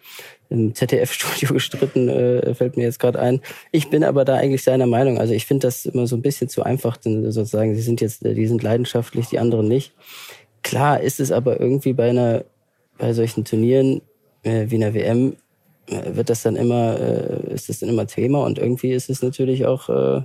im 0.49 0.75
ZDF-Studio 0.75 1.53
gestritten, 1.55 2.09
äh, 2.09 2.55
fällt 2.55 2.77
mir 2.77 2.85
jetzt 2.85 2.99
gerade 2.99 3.21
ein. 3.21 3.41
Ich 3.71 3.91
bin 3.91 4.05
aber 4.05 4.25
da 4.25 4.37
eigentlich 4.37 4.63
seiner 4.63 4.87
Meinung. 4.87 5.19
Also 5.19 5.35
ich 5.35 5.47
finde 5.47 5.67
das 5.67 5.87
immer 5.87 6.07
so 6.07 6.17
ein 6.17 6.23
bisschen 6.23 6.49
zu 6.49 6.63
einfach, 6.63 6.97
denn 6.97 7.31
sozusagen, 7.31 7.75
sie 7.75 7.83
sind 7.83 8.01
jetzt, 8.01 8.25
die 8.25 8.47
sind 8.47 8.63
leidenschaftlich, 8.63 9.29
die 9.29 9.39
anderen 9.39 9.69
nicht. 9.69 9.93
Klar 10.63 11.01
ist 11.01 11.21
es 11.21 11.33
aber 11.33 11.61
irgendwie 11.61 11.93
bei 11.93 12.11
einer, 12.11 12.45
bei 12.99 13.13
solchen 13.13 13.45
Turnieren 13.45 14.01
äh, 14.43 14.67
wie 14.69 14.77
einer 14.77 14.95
WM, 14.95 15.37
äh, 15.87 16.15
wird 16.15 16.31
das 16.31 16.43
dann 16.43 16.57
immer, 16.57 16.99
äh, 16.99 17.55
ist 17.55 17.69
das 17.69 17.81
dann 17.81 17.89
immer 17.89 18.07
Thema 18.07 18.45
und 18.45 18.59
irgendwie 18.59 18.93
ist 18.93 19.11
es 19.11 19.23
natürlich 19.23 19.67
auch, 19.67 19.89
äh, 19.89 20.23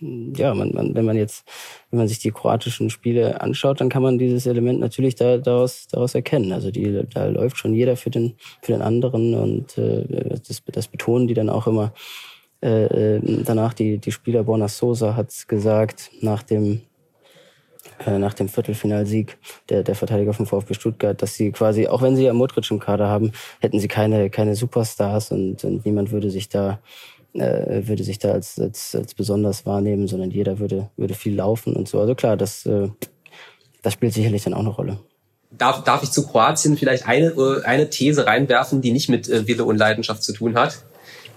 ja, 0.00 0.54
man, 0.54 0.72
man, 0.72 0.94
wenn 0.94 1.04
man 1.04 1.16
jetzt, 1.16 1.44
wenn 1.90 1.98
man 1.98 2.08
sich 2.08 2.18
die 2.20 2.30
kroatischen 2.30 2.88
Spiele 2.90 3.40
anschaut, 3.40 3.80
dann 3.80 3.88
kann 3.88 4.02
man 4.02 4.18
dieses 4.18 4.46
Element 4.46 4.78
natürlich 4.78 5.16
da, 5.16 5.38
daraus, 5.38 5.88
daraus 5.88 6.14
erkennen. 6.14 6.52
Also 6.52 6.70
die, 6.70 7.02
da 7.12 7.26
läuft 7.26 7.58
schon 7.58 7.74
jeder 7.74 7.96
für 7.96 8.10
den, 8.10 8.34
für 8.62 8.72
den 8.72 8.82
anderen 8.82 9.34
und 9.34 9.76
äh, 9.76 10.38
das, 10.46 10.62
das 10.64 10.88
betonen 10.88 11.26
die 11.26 11.34
dann 11.34 11.50
auch 11.50 11.66
immer. 11.66 11.92
Äh, 12.62 13.16
äh 13.16 13.42
danach 13.44 13.74
die, 13.74 13.98
die 13.98 14.12
Spieler 14.12 14.44
Borna 14.44 14.68
Sosa 14.68 15.16
hat 15.16 15.32
gesagt, 15.48 16.10
nach 16.20 16.42
dem 16.44 16.82
äh, 18.06 18.18
nach 18.18 18.34
dem 18.34 18.48
Viertelfinalsieg 18.48 19.38
der, 19.68 19.82
der 19.82 19.94
Verteidiger 19.94 20.32
vom 20.32 20.46
VfB 20.46 20.74
Stuttgart, 20.74 21.20
dass 21.20 21.34
sie 21.34 21.50
quasi, 21.52 21.88
auch 21.88 22.02
wenn 22.02 22.16
sie 22.16 22.24
ja 22.24 22.32
Modric 22.32 22.70
im 22.70 22.78
Kader 22.78 23.08
haben, 23.08 23.32
hätten 23.60 23.80
sie 23.80 23.88
keine, 23.88 24.30
keine 24.30 24.54
Superstars 24.54 25.32
und, 25.32 25.64
und 25.64 25.84
niemand 25.84 26.10
würde 26.10 26.30
sich 26.30 26.48
da 26.48 26.78
äh, 27.34 27.86
würde 27.86 28.04
sich 28.04 28.18
da 28.18 28.32
als, 28.32 28.58
als, 28.58 28.94
als 28.94 29.14
besonders 29.14 29.66
wahrnehmen, 29.66 30.08
sondern 30.08 30.30
jeder 30.30 30.58
würde, 30.58 30.90
würde 30.96 31.14
viel 31.14 31.34
laufen 31.34 31.76
und 31.76 31.88
so. 31.88 32.00
Also 32.00 32.14
klar, 32.14 32.36
das, 32.36 32.64
äh, 32.66 32.88
das 33.82 33.92
spielt 33.92 34.14
sicherlich 34.14 34.44
dann 34.44 34.54
auch 34.54 34.60
eine 34.60 34.70
Rolle. 34.70 34.98
Darf, 35.50 35.84
darf 35.84 36.02
ich 36.02 36.10
zu 36.10 36.26
Kroatien 36.26 36.76
vielleicht 36.76 37.06
eine, 37.06 37.26
äh, 37.26 37.64
eine 37.64 37.90
These 37.90 38.26
reinwerfen, 38.26 38.80
die 38.80 38.92
nicht 38.92 39.08
mit 39.08 39.28
Wille 39.28 39.64
und 39.64 39.76
Leidenschaft 39.76 40.22
zu 40.22 40.32
tun 40.32 40.56
hat? 40.56 40.84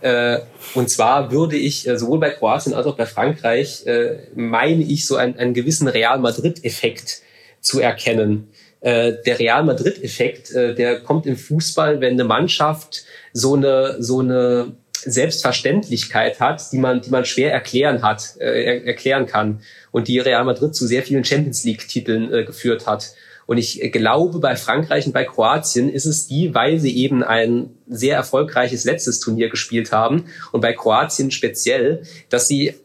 Äh, 0.02 0.40
und 0.74 0.90
zwar 0.90 1.32
würde 1.32 1.58
ich 1.58 1.88
äh, 1.88 1.98
sowohl 1.98 2.20
bei 2.20 2.32
Kroatien 2.32 2.74
als 2.74 2.88
auch 2.88 2.98
bei 2.98 3.06
Frankreich, 3.06 3.86
äh, 3.86 4.18
meine 4.36 4.84
ich, 4.84 5.06
so 5.06 5.16
einen, 5.16 5.38
einen 5.38 5.54
gewissen 5.54 5.88
Real 5.88 6.20
Madrid-Effekt 6.20 7.22
zu 7.60 7.80
erkennen. 7.80 8.50
Der 8.84 9.38
Real 9.38 9.64
Madrid-Effekt, 9.64 10.56
der 10.56 11.02
kommt 11.02 11.28
im 11.28 11.38
Fußball, 11.38 12.02
wenn 12.02 12.14
eine 12.14 12.24
Mannschaft 12.24 13.04
so 13.32 13.54
eine, 13.54 14.02
so 14.02 14.22
eine 14.22 14.72
Selbstverständlichkeit 14.92 16.40
hat, 16.40 16.72
die 16.72 16.80
man, 16.80 17.00
die 17.00 17.12
man 17.12 17.24
schwer 17.24 17.54
erklären 17.54 18.02
hat, 18.02 18.38
erklären 18.38 19.28
kann 19.28 19.62
und 19.92 20.08
die 20.08 20.18
Real 20.18 20.44
Madrid 20.46 20.74
zu 20.74 20.88
sehr 20.88 21.04
vielen 21.04 21.24
Champions 21.24 21.64
League 21.64 21.88
Titeln 21.88 22.34
äh, 22.34 22.44
geführt 22.44 22.88
hat. 22.88 23.14
Und 23.52 23.58
ich 23.58 23.82
glaube, 23.92 24.40
bei 24.40 24.56
Frankreich 24.56 25.08
und 25.08 25.12
bei 25.12 25.26
Kroatien 25.26 25.90
ist 25.90 26.06
es 26.06 26.26
die, 26.26 26.56
weil 26.56 26.80
sie 26.80 26.96
eben 26.96 27.22
ein 27.22 27.72
sehr 27.86 28.16
erfolgreiches 28.16 28.86
letztes 28.86 29.20
Turnier 29.20 29.50
gespielt 29.50 29.92
haben. 29.92 30.24
Und 30.54 30.62
bei 30.62 30.72
Kroatien 30.72 31.32
speziell, 31.32 32.04
dass 32.30 32.48
sie 32.48 32.76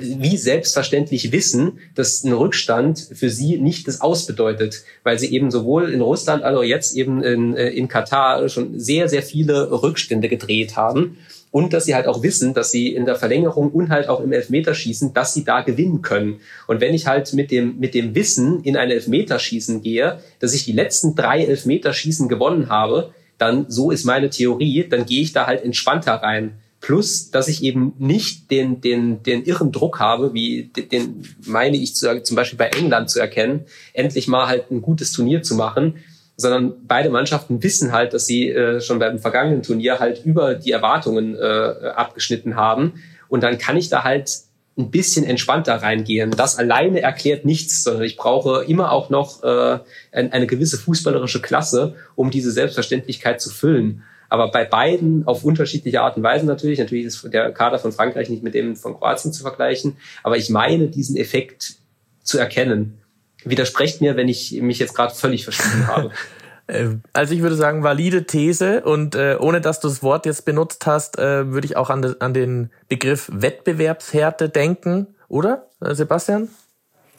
wie 0.00 0.36
selbstverständlich 0.36 1.30
wissen, 1.30 1.78
dass 1.94 2.24
ein 2.24 2.32
Rückstand 2.32 2.98
für 2.98 3.30
sie 3.30 3.58
nicht 3.58 3.86
das 3.86 4.00
Aus 4.00 4.26
bedeutet, 4.26 4.82
weil 5.04 5.20
sie 5.20 5.32
eben 5.32 5.52
sowohl 5.52 5.92
in 5.92 6.00
Russland, 6.00 6.42
also 6.42 6.64
jetzt 6.64 6.96
eben 6.96 7.22
in, 7.22 7.54
äh, 7.54 7.68
in 7.68 7.86
Katar 7.86 8.48
schon 8.48 8.80
sehr, 8.80 9.08
sehr 9.08 9.22
viele 9.22 9.70
Rückstände 9.70 10.28
gedreht 10.28 10.74
haben 10.74 11.16
und 11.52 11.72
dass 11.72 11.84
sie 11.84 11.94
halt 11.94 12.08
auch 12.08 12.22
wissen, 12.24 12.54
dass 12.54 12.72
sie 12.72 12.88
in 12.88 13.04
der 13.04 13.14
Verlängerung 13.14 13.70
und 13.70 13.90
halt 13.90 14.08
auch 14.08 14.20
im 14.20 14.32
Elfmeterschießen, 14.32 15.12
dass 15.12 15.34
sie 15.34 15.44
da 15.44 15.60
gewinnen 15.60 16.02
können. 16.02 16.40
Und 16.66 16.80
wenn 16.80 16.94
ich 16.94 17.06
halt 17.06 17.32
mit 17.34 17.52
dem, 17.52 17.78
mit 17.78 17.94
dem 17.94 18.14
Wissen 18.16 18.64
in 18.64 18.76
ein 18.76 18.90
Elfmeterschießen 18.90 19.82
gehe, 19.82 20.18
dass 20.40 20.54
ich 20.54 20.64
die 20.64 20.72
letzten 20.72 21.14
drei 21.14 21.44
Elfmeterschießen 21.44 22.28
gewonnen 22.28 22.70
habe, 22.70 23.12
dann, 23.36 23.66
so 23.68 23.90
ist 23.90 24.04
meine 24.04 24.30
Theorie, 24.30 24.86
dann 24.88 25.04
gehe 25.04 25.22
ich 25.22 25.32
da 25.32 25.46
halt 25.46 25.62
entspannter 25.62 26.14
rein. 26.14 26.54
Plus, 26.80 27.30
dass 27.30 27.46
ich 27.48 27.62
eben 27.62 27.92
nicht 27.98 28.50
den, 28.50 28.80
den, 28.80 29.22
den 29.22 29.44
irren 29.44 29.72
Druck 29.72 30.00
habe, 30.00 30.34
wie 30.34 30.70
den 30.74 31.22
meine 31.44 31.76
ich 31.76 31.94
zu, 31.94 32.22
zum 32.22 32.34
Beispiel 32.34 32.58
bei 32.58 32.68
England 32.68 33.10
zu 33.10 33.20
erkennen, 33.20 33.66
endlich 33.92 34.26
mal 34.26 34.48
halt 34.48 34.70
ein 34.70 34.82
gutes 34.82 35.12
Turnier 35.12 35.42
zu 35.42 35.54
machen, 35.54 35.96
sondern 36.42 36.74
beide 36.86 37.08
Mannschaften 37.08 37.62
wissen 37.62 37.92
halt, 37.92 38.12
dass 38.12 38.26
sie 38.26 38.50
äh, 38.50 38.80
schon 38.80 38.98
beim 38.98 39.18
vergangenen 39.18 39.62
Turnier 39.62 39.98
halt 39.98 40.24
über 40.24 40.54
die 40.54 40.72
Erwartungen 40.72 41.34
äh, 41.36 41.92
abgeschnitten 41.94 42.56
haben. 42.56 43.02
Und 43.28 43.42
dann 43.42 43.56
kann 43.56 43.78
ich 43.78 43.88
da 43.88 44.04
halt 44.04 44.30
ein 44.76 44.90
bisschen 44.90 45.24
entspannter 45.24 45.76
reingehen. 45.76 46.30
Das 46.32 46.56
alleine 46.56 47.00
erklärt 47.00 47.44
nichts, 47.44 47.84
sondern 47.84 48.02
ich 48.04 48.16
brauche 48.16 48.64
immer 48.64 48.92
auch 48.92 49.10
noch 49.10 49.42
äh, 49.42 49.78
eine 50.12 50.46
gewisse 50.46 50.78
fußballerische 50.78 51.40
Klasse, 51.40 51.94
um 52.14 52.30
diese 52.30 52.50
Selbstverständlichkeit 52.50 53.40
zu 53.40 53.50
füllen. 53.50 54.02
Aber 54.28 54.50
bei 54.50 54.64
beiden 54.64 55.26
auf 55.26 55.44
unterschiedliche 55.44 56.00
Art 56.00 56.16
und 56.16 56.22
Weise 56.22 56.46
natürlich. 56.46 56.78
Natürlich 56.78 57.04
ist 57.04 57.32
der 57.32 57.52
Kader 57.52 57.78
von 57.78 57.92
Frankreich 57.92 58.30
nicht 58.30 58.42
mit 58.42 58.54
dem 58.54 58.76
von 58.76 58.94
Kroatien 58.94 59.32
zu 59.32 59.42
vergleichen. 59.42 59.98
Aber 60.22 60.38
ich 60.38 60.48
meine, 60.48 60.88
diesen 60.88 61.16
Effekt 61.16 61.74
zu 62.22 62.38
erkennen 62.38 63.01
widersprecht 63.44 64.00
mir, 64.00 64.16
wenn 64.16 64.28
ich 64.28 64.52
mich 64.60 64.78
jetzt 64.78 64.94
gerade 64.94 65.14
völlig 65.14 65.44
verschrieben 65.44 65.86
habe. 65.86 66.10
Äh, 66.68 66.90
also 67.12 67.34
ich 67.34 67.42
würde 67.42 67.56
sagen, 67.56 67.82
valide 67.82 68.24
These 68.24 68.82
und 68.84 69.16
äh, 69.16 69.36
ohne 69.36 69.60
dass 69.60 69.80
du 69.80 69.88
das 69.88 70.00
Wort 70.04 70.26
jetzt 70.26 70.44
benutzt 70.44 70.86
hast, 70.86 71.18
äh, 71.18 71.50
würde 71.50 71.66
ich 71.66 71.76
auch 71.76 71.90
an, 71.90 72.02
de, 72.02 72.14
an 72.20 72.34
den 72.34 72.70
Begriff 72.88 73.28
Wettbewerbshärte 73.32 74.48
denken, 74.48 75.08
oder, 75.32 75.66
äh, 75.80 75.94
Sebastian? 75.94 76.50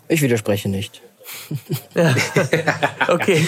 Ich 0.07 0.21
widerspreche 0.21 0.69
nicht. 0.69 1.01
ja. 1.95 2.15
Okay. 3.09 3.45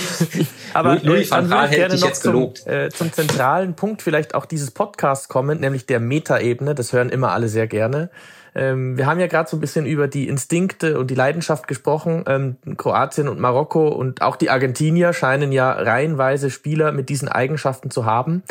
Aber 0.73 0.99
Louis 1.01 1.31
van 1.31 1.49
Gaal 1.49 1.69
hätte 1.69 1.95
dich 1.95 2.03
jetzt 2.03 2.23
gelobt. 2.23 2.59
Zum, 2.59 2.71
äh, 2.71 2.89
zum 2.89 3.13
zentralen 3.13 3.75
Punkt 3.75 4.01
vielleicht 4.01 4.35
auch 4.35 4.45
dieses 4.45 4.71
Podcasts 4.71 5.29
kommen, 5.29 5.61
nämlich 5.61 5.85
der 5.85 6.01
Metaebene. 6.01 6.75
Das 6.75 6.91
hören 6.91 7.09
immer 7.09 7.31
alle 7.31 7.47
sehr 7.47 7.67
gerne. 7.67 8.09
Ähm, 8.55 8.97
wir 8.97 9.05
haben 9.05 9.19
ja 9.19 9.27
gerade 9.27 9.49
so 9.49 9.57
ein 9.57 9.59
bisschen 9.59 9.85
über 9.85 10.07
die 10.07 10.27
Instinkte 10.29 10.97
und 10.97 11.11
die 11.11 11.15
Leidenschaft 11.15 11.67
gesprochen. 11.67 12.23
Ähm, 12.27 12.55
Kroatien 12.77 13.27
und 13.27 13.39
Marokko 13.39 13.89
und 13.89 14.21
auch 14.21 14.37
die 14.37 14.49
Argentinier 14.49 15.11
scheinen 15.11 15.51
ja 15.51 15.71
reihenweise 15.73 16.49
Spieler 16.49 16.93
mit 16.93 17.09
diesen 17.09 17.27
Eigenschaften 17.27 17.91
zu 17.91 18.05
haben. 18.05 18.43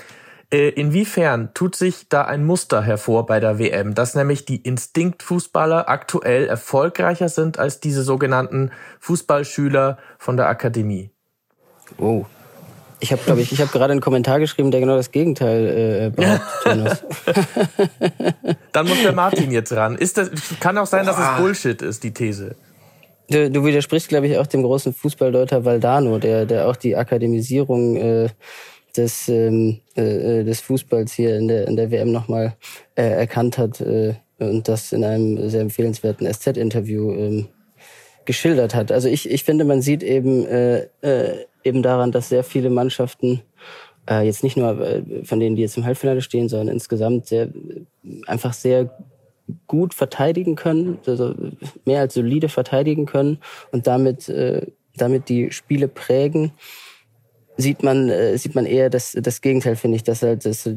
Äh, 0.52 0.68
inwiefern 0.68 1.50
tut 1.54 1.74
sich 1.74 2.08
da 2.10 2.22
ein 2.22 2.44
Muster 2.44 2.82
hervor 2.82 3.24
bei 3.24 3.40
der 3.40 3.58
WM, 3.58 3.94
dass 3.94 4.14
nämlich 4.14 4.44
die 4.44 4.56
Instinktfußballer 4.56 5.88
aktuell 5.88 6.46
erfolgreicher 6.46 7.30
sind 7.30 7.58
als 7.58 7.80
diese 7.80 8.02
sogenannten 8.02 8.70
Fußballschüler 9.00 9.98
von 10.18 10.36
der 10.36 10.48
Akademie? 10.48 11.10
Oh, 11.96 12.26
ich 13.00 13.10
habe, 13.10 13.22
glaube 13.24 13.40
ich, 13.40 13.52
ich 13.52 13.60
habe 13.60 13.70
gerade 13.70 13.92
einen 13.92 14.00
Kommentar 14.00 14.38
geschrieben, 14.38 14.70
der 14.70 14.80
genau 14.80 14.96
das 14.96 15.10
Gegenteil 15.10 15.66
äh, 15.66 16.10
behauptet. 16.14 17.04
Dann 18.74 18.88
muss 18.88 19.00
der 19.02 19.12
Martin 19.12 19.52
jetzt 19.52 19.72
ran. 19.72 19.96
Ist 19.96 20.18
das, 20.18 20.30
kann 20.58 20.76
auch 20.78 20.86
sein, 20.86 21.06
dass 21.06 21.16
es 21.16 21.36
Bullshit 21.38 21.80
ist, 21.80 22.02
die 22.02 22.12
These. 22.12 22.56
Du, 23.30 23.48
du 23.48 23.64
widersprichst, 23.64 24.08
glaube 24.08 24.26
ich, 24.26 24.36
auch 24.36 24.48
dem 24.48 24.64
großen 24.64 24.92
Fußballdeuter 24.92 25.64
Valdano, 25.64 26.18
der, 26.18 26.44
der 26.44 26.68
auch 26.68 26.74
die 26.74 26.96
Akademisierung 26.96 27.96
äh, 27.96 28.28
des, 28.96 29.28
ähm, 29.28 29.80
äh, 29.94 30.42
des 30.42 30.60
Fußballs 30.60 31.12
hier 31.12 31.38
in 31.38 31.46
der, 31.46 31.68
in 31.68 31.76
der 31.76 31.92
WM 31.92 32.10
nochmal 32.10 32.56
äh, 32.96 33.04
erkannt 33.04 33.58
hat 33.58 33.80
äh, 33.80 34.14
und 34.38 34.66
das 34.66 34.92
in 34.92 35.04
einem 35.04 35.48
sehr 35.48 35.60
empfehlenswerten 35.60 36.26
SZ-Interview 36.26 37.12
ähm, 37.12 37.48
geschildert 38.24 38.74
hat. 38.74 38.90
Also 38.90 39.08
ich, 39.08 39.30
ich 39.30 39.44
finde, 39.44 39.64
man 39.64 39.82
sieht 39.82 40.02
eben 40.02 40.44
äh, 40.46 40.88
äh, 41.02 41.44
eben 41.62 41.82
daran, 41.84 42.10
dass 42.10 42.28
sehr 42.28 42.42
viele 42.42 42.70
Mannschaften 42.70 43.40
äh, 44.08 44.24
jetzt 44.24 44.42
nicht 44.42 44.56
nur 44.56 44.80
äh, 44.80 45.24
von 45.24 45.40
denen, 45.40 45.56
die 45.56 45.62
jetzt 45.62 45.76
im 45.76 45.84
Halbfinale 45.84 46.22
stehen, 46.22 46.48
sondern 46.48 46.68
insgesamt 46.68 47.26
sehr 47.26 47.48
einfach 48.26 48.52
sehr 48.52 48.90
gut 49.66 49.94
verteidigen 49.94 50.56
können, 50.56 50.98
also 51.06 51.34
mehr 51.84 52.00
als 52.00 52.14
solide 52.14 52.48
verteidigen 52.48 53.06
können 53.06 53.38
und 53.72 53.86
damit 53.86 54.28
äh, 54.28 54.66
damit 54.96 55.28
die 55.28 55.50
Spiele 55.50 55.88
prägen 55.88 56.52
sieht 57.56 57.82
man 57.82 58.08
äh, 58.08 58.36
sieht 58.36 58.54
man 58.54 58.66
eher 58.66 58.90
das 58.90 59.12
das 59.20 59.40
Gegenteil 59.40 59.76
finde 59.76 59.96
ich 59.96 60.02
dass 60.02 60.22
halt 60.22 60.44
das, 60.44 60.66
äh, 60.66 60.76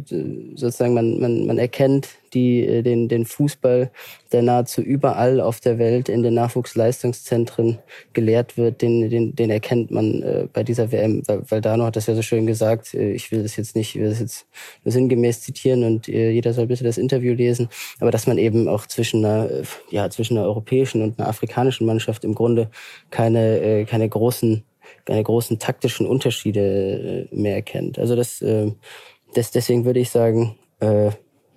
sozusagen 0.56 0.94
man 0.94 1.20
man 1.20 1.48
man 1.48 1.58
erkennt 1.58 2.10
die 2.34 2.66
äh, 2.66 2.84
den 2.84 3.08
den 3.08 3.26
Fußball 3.26 3.90
der 4.32 4.42
nahezu 4.44 4.82
überall 4.82 5.42
auf 5.42 5.60
der 5.60 5.80
Welt 5.80 6.10
in 6.10 6.22
den 6.22 6.36
Nachwuchsleistungszentren 6.36 7.80
gelehrt 8.14 8.58
wird. 8.58 8.82
Den 8.82 9.10
den 9.10 9.36
den 9.36 9.50
erkennt 9.50 9.90
man 9.90 10.22
äh, 10.22 10.48
bei 10.54 10.64
dieser 10.64 10.92
WM 10.92 11.24
weil, 11.28 11.42
weil 11.50 11.62
Dano 11.62 11.86
hat 11.86 11.96
das 11.96 12.08
ja 12.08 12.16
so 12.16 12.22
schön 12.22 12.46
gesagt 12.46 12.94
äh, 12.94 13.12
ich 13.12 13.32
will 13.32 13.42
das 13.42 13.56
jetzt 13.56 13.76
nicht 13.76 13.96
ich 13.96 14.02
will 14.02 14.10
das 14.10 14.20
jetzt 14.20 14.46
sinngemäß 14.86 15.42
zitieren 15.42 15.84
und 15.84 16.08
äh, 16.08 16.30
jeder 16.30 16.54
soll 16.54 16.68
bitte 16.68 16.84
das 16.84 16.98
Interview 16.98 17.34
lesen. 17.34 17.70
Aber 18.00 18.12
dass 18.12 18.28
man 18.28 18.38
eben 18.38 18.68
auch 18.68 18.86
zwischen 18.86 19.26
einer 19.26 19.50
ja 19.90 20.10
zwischen 20.10 20.38
einer 20.38 20.46
europäischen 20.46 21.02
und 21.02 21.20
einer 21.20 21.30
afrikanischen 21.30 21.88
Mannschaft 21.88 22.24
im 22.24 22.36
Grunde 22.36 22.70
keine 23.10 23.60
äh, 23.62 23.86
keine 23.86 24.08
großen 24.10 24.64
keine 25.06 25.24
großen 25.24 25.60
taktischen 25.60 26.08
Unterschiede 26.08 27.28
äh, 27.32 27.36
mehr 27.36 27.56
erkennt. 27.56 28.00
Also 28.00 28.16
das, 28.16 28.42
äh, 28.42 28.72
das 29.34 29.52
deswegen 29.52 29.86
würde 29.86 30.00
ich 30.00 30.10
sagen, 30.10 30.58
äh, 30.80 31.12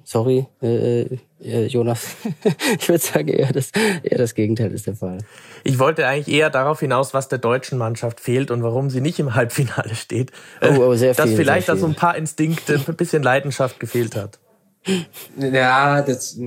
sorry, 0.05 0.47
äh, 0.61 1.03
äh, 1.43 1.67
Jonas, 1.67 2.17
ich 2.81 2.89
würde 2.89 3.03
sagen 3.03 3.29
eher 3.29 3.53
das, 3.53 3.71
eher 4.03 4.19
das 4.19 4.35
Gegenteil 4.35 4.73
ist 4.73 4.87
der 4.87 4.97
Fall. 4.97 5.19
Ich 5.63 5.79
wollte 5.79 6.07
eigentlich 6.07 6.35
eher 6.35 6.51
darauf 6.51 6.81
hinaus, 6.81 7.15
was 7.15 7.29
der 7.29 7.39
deutschen 7.39 7.79
Mannschaft 7.79 8.21
fehlt 8.21 8.51
und 8.51 8.63
warum 8.63 8.91
sie 8.91 9.01
nicht 9.01 9.19
im 9.21 9.35
Halbfinale 9.35 9.95
steht. 9.95 10.33
Oh, 10.63 10.81
oh 10.81 10.95
sehr 10.95 11.15
Dass 11.15 11.29
viel, 11.29 11.37
vielleicht 11.37 11.67
sehr 11.67 11.77
da 11.77 11.81
so 11.81 11.87
ein 11.87 11.95
paar 11.95 12.17
Instinkte, 12.17 12.81
ein 12.87 12.97
bisschen 12.97 13.23
Leidenschaft 13.23 13.79
gefehlt 13.79 14.17
hat. 14.17 14.41
Ja, 15.37 16.03
das, 16.03 16.39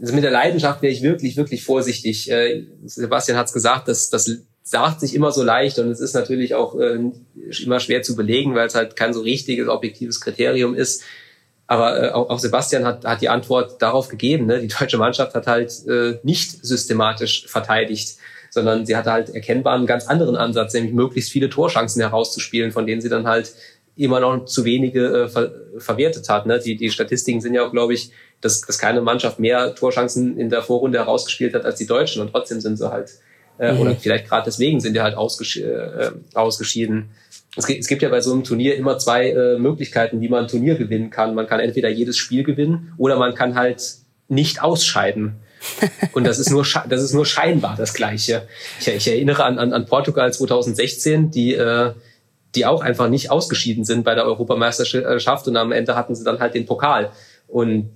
also 0.00 0.14
mit 0.14 0.24
der 0.24 0.30
Leidenschaft 0.30 0.80
wäre 0.82 0.92
ich 0.92 1.02
wirklich, 1.02 1.36
wirklich 1.36 1.64
vorsichtig. 1.64 2.30
Äh, 2.30 2.64
Sebastian 2.84 3.36
hat 3.36 3.48
es 3.48 3.52
gesagt, 3.52 3.88
dass 3.88 4.08
das 4.08 4.30
sagt 4.62 5.00
sich 5.00 5.14
immer 5.14 5.32
so 5.32 5.42
leicht 5.42 5.78
und 5.78 5.90
es 5.90 6.00
ist 6.00 6.14
natürlich 6.14 6.54
auch 6.54 6.78
äh, 6.78 6.98
immer 7.62 7.80
schwer 7.80 8.02
zu 8.02 8.14
belegen, 8.14 8.54
weil 8.54 8.66
es 8.66 8.74
halt 8.74 8.96
kein 8.96 9.12
so 9.12 9.20
richtiges 9.20 9.68
objektives 9.68 10.20
Kriterium 10.20 10.74
ist. 10.74 11.02
Aber 11.66 12.02
äh, 12.02 12.10
auch, 12.10 12.38
Sebastian 12.38 12.84
hat, 12.84 13.04
hat 13.04 13.20
die 13.20 13.28
Antwort 13.28 13.80
darauf 13.80 14.08
gegeben. 14.08 14.46
Ne? 14.46 14.60
Die 14.60 14.68
deutsche 14.68 14.98
Mannschaft 14.98 15.34
hat 15.34 15.46
halt 15.46 15.72
äh, 15.86 16.18
nicht 16.22 16.64
systematisch 16.64 17.46
verteidigt, 17.46 18.16
sondern 18.50 18.84
sie 18.84 18.96
hatte 18.96 19.12
halt 19.12 19.30
erkennbar 19.30 19.74
einen 19.74 19.86
ganz 19.86 20.06
anderen 20.06 20.36
Ansatz, 20.36 20.74
nämlich 20.74 20.92
möglichst 20.92 21.30
viele 21.30 21.48
Torchancen 21.48 22.02
herauszuspielen, 22.02 22.72
von 22.72 22.86
denen 22.86 23.00
sie 23.00 23.08
dann 23.08 23.26
halt 23.26 23.52
immer 23.96 24.20
noch 24.20 24.46
zu 24.46 24.64
wenige 24.64 25.24
äh, 25.24 25.28
ver 25.28 25.52
verwertet 25.78 26.28
hat. 26.28 26.46
Ne? 26.46 26.58
Die, 26.58 26.76
die 26.76 26.90
Statistiken 26.90 27.40
sind 27.40 27.54
ja 27.54 27.64
auch, 27.64 27.70
glaube 27.70 27.94
ich, 27.94 28.10
dass, 28.40 28.62
dass 28.62 28.78
keine 28.78 29.00
Mannschaft 29.00 29.38
mehr 29.38 29.74
Torchancen 29.74 30.38
in 30.38 30.48
der 30.48 30.62
Vorrunde 30.62 30.98
herausgespielt 30.98 31.54
hat 31.54 31.64
als 31.64 31.78
die 31.78 31.86
Deutschen 31.86 32.22
und 32.22 32.30
trotzdem 32.30 32.60
sind 32.60 32.76
sie 32.76 32.90
halt 32.90 33.10
äh, 33.60 33.74
mhm. 33.74 33.80
Oder 33.80 33.96
vielleicht 33.96 34.26
gerade 34.26 34.44
deswegen 34.46 34.80
sind 34.80 34.94
die 34.94 35.02
halt 35.02 35.16
ausges 35.16 35.56
äh, 35.56 36.10
ausgeschieden. 36.32 37.10
Es 37.56 37.66
gibt, 37.66 37.80
es 37.80 37.88
gibt 37.88 38.00
ja 38.00 38.08
bei 38.08 38.22
so 38.22 38.32
einem 38.32 38.42
Turnier 38.42 38.76
immer 38.76 38.98
zwei 38.98 39.30
äh, 39.30 39.58
Möglichkeiten, 39.58 40.22
wie 40.22 40.28
man 40.30 40.44
ein 40.44 40.48
Turnier 40.48 40.76
gewinnen 40.76 41.10
kann. 41.10 41.34
Man 41.34 41.46
kann 41.46 41.60
entweder 41.60 41.90
jedes 41.90 42.16
Spiel 42.16 42.42
gewinnen 42.42 42.94
oder 42.96 43.18
man 43.18 43.34
kann 43.34 43.56
halt 43.56 43.82
nicht 44.28 44.62
ausscheiden. 44.62 45.34
Und 46.12 46.24
das 46.24 46.38
ist 46.38 46.50
nur, 46.50 46.64
das 46.88 47.02
ist 47.02 47.12
nur 47.12 47.26
scheinbar 47.26 47.76
das 47.76 47.92
Gleiche. 47.92 48.48
Ich, 48.80 48.88
ich 48.88 49.08
erinnere 49.08 49.44
an, 49.44 49.58
an, 49.58 49.74
an 49.74 49.84
Portugal 49.84 50.32
2016, 50.32 51.30
die, 51.30 51.52
äh, 51.52 51.92
die 52.54 52.64
auch 52.64 52.80
einfach 52.80 53.10
nicht 53.10 53.30
ausgeschieden 53.30 53.84
sind 53.84 54.04
bei 54.04 54.14
der 54.14 54.24
Europameisterschaft 54.24 55.46
und 55.46 55.56
am 55.58 55.72
Ende 55.72 55.96
hatten 55.96 56.14
sie 56.14 56.24
dann 56.24 56.38
halt 56.38 56.54
den 56.54 56.64
Pokal. 56.64 57.12
Und 57.46 57.90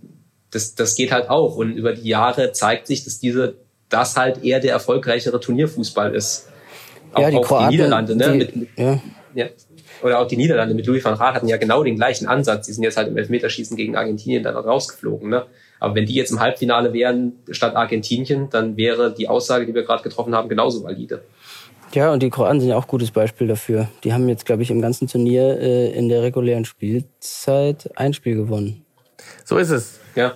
das, 0.51 0.75
das 0.75 0.95
geht 0.95 1.11
halt 1.11 1.31
auch. 1.31 1.57
Und 1.57 1.73
über 1.73 1.95
die 1.95 2.07
Jahre 2.07 2.53
zeigt 2.53 2.87
sich, 2.87 3.05
dass 3.05 3.19
diese 3.19 3.55
das 3.95 4.17
halt 4.17 4.43
eher 4.43 4.61
der 4.61 4.73
erfolgreichere 4.73 5.39
Turnierfußball 5.39 6.15
ist. 6.15 6.49
Auch, 7.13 7.21
ja, 7.21 7.31
die, 7.31 7.37
auch 7.37 7.43
Kroaten, 7.43 7.71
die 7.71 7.77
Niederlande, 7.77 8.17
ne? 8.17 8.33
Die, 8.33 8.39
mit, 8.39 8.69
ja. 8.77 9.01
ja. 9.35 9.47
Oder 10.03 10.19
auch 10.19 10.27
die 10.27 10.37
Niederlande 10.37 10.75
mit 10.75 10.87
Louis 10.87 11.05
van 11.05 11.15
Raat 11.15 11.37
hatten 11.37 11.49
ja 11.49 11.57
genau 11.57 11.85
den 11.85 11.95
gleichen 11.95 12.27
Ansatz. 12.27 12.67
Die 12.67 12.73
sind 12.73 12.83
jetzt 12.83 12.97
halt 12.97 13.09
im 13.09 13.17
Elfmeterschießen 13.17 13.77
gegen 13.77 13.97
Argentinien 13.97 14.43
dann 14.43 14.57
rausgeflogen. 14.57 15.31
Ne? 15.31 15.47
Aber 15.79 15.95
wenn 15.95 16.07
die 16.07 16.15
jetzt 16.15 16.33
im 16.33 16.41
Halbfinale 16.41 16.93
wären 16.93 17.35
statt 17.51 17.77
Argentinien, 17.77 18.51
dann 18.51 18.77
wäre 18.77 19.15
die 19.15 19.29
Aussage, 19.29 19.65
die 19.65 19.75
wir 19.75 19.85
gerade 19.85 20.03
getroffen 20.03 20.35
haben, 20.35 20.49
genauso 20.49 20.83
valide. 20.83 21.23
Ja, 21.93 22.13
und 22.13 22.23
die 22.23 22.31
Kroaten 22.31 22.61
sind 22.61 22.71
ja 22.71 22.77
auch 22.77 22.85
ein 22.85 22.89
gutes 22.89 23.13
Beispiel 23.13 23.47
dafür. 23.47 23.89
Die 24.03 24.13
haben 24.13 24.29
jetzt, 24.29 24.45
glaube 24.45 24.63
ich, 24.63 24.71
im 24.71 24.83
ganzen 24.83 25.07
Turnier 25.07 25.61
äh, 25.61 25.91
in 25.93 26.09
der 26.09 26.23
regulären 26.23 26.65
Spielzeit 26.65 27.91
ein 27.95 28.13
Spiel 28.13 28.35
gewonnen. 28.35 28.85
So 29.45 29.57
ist 29.59 29.71
es. 29.71 30.01
Ja. 30.17 30.35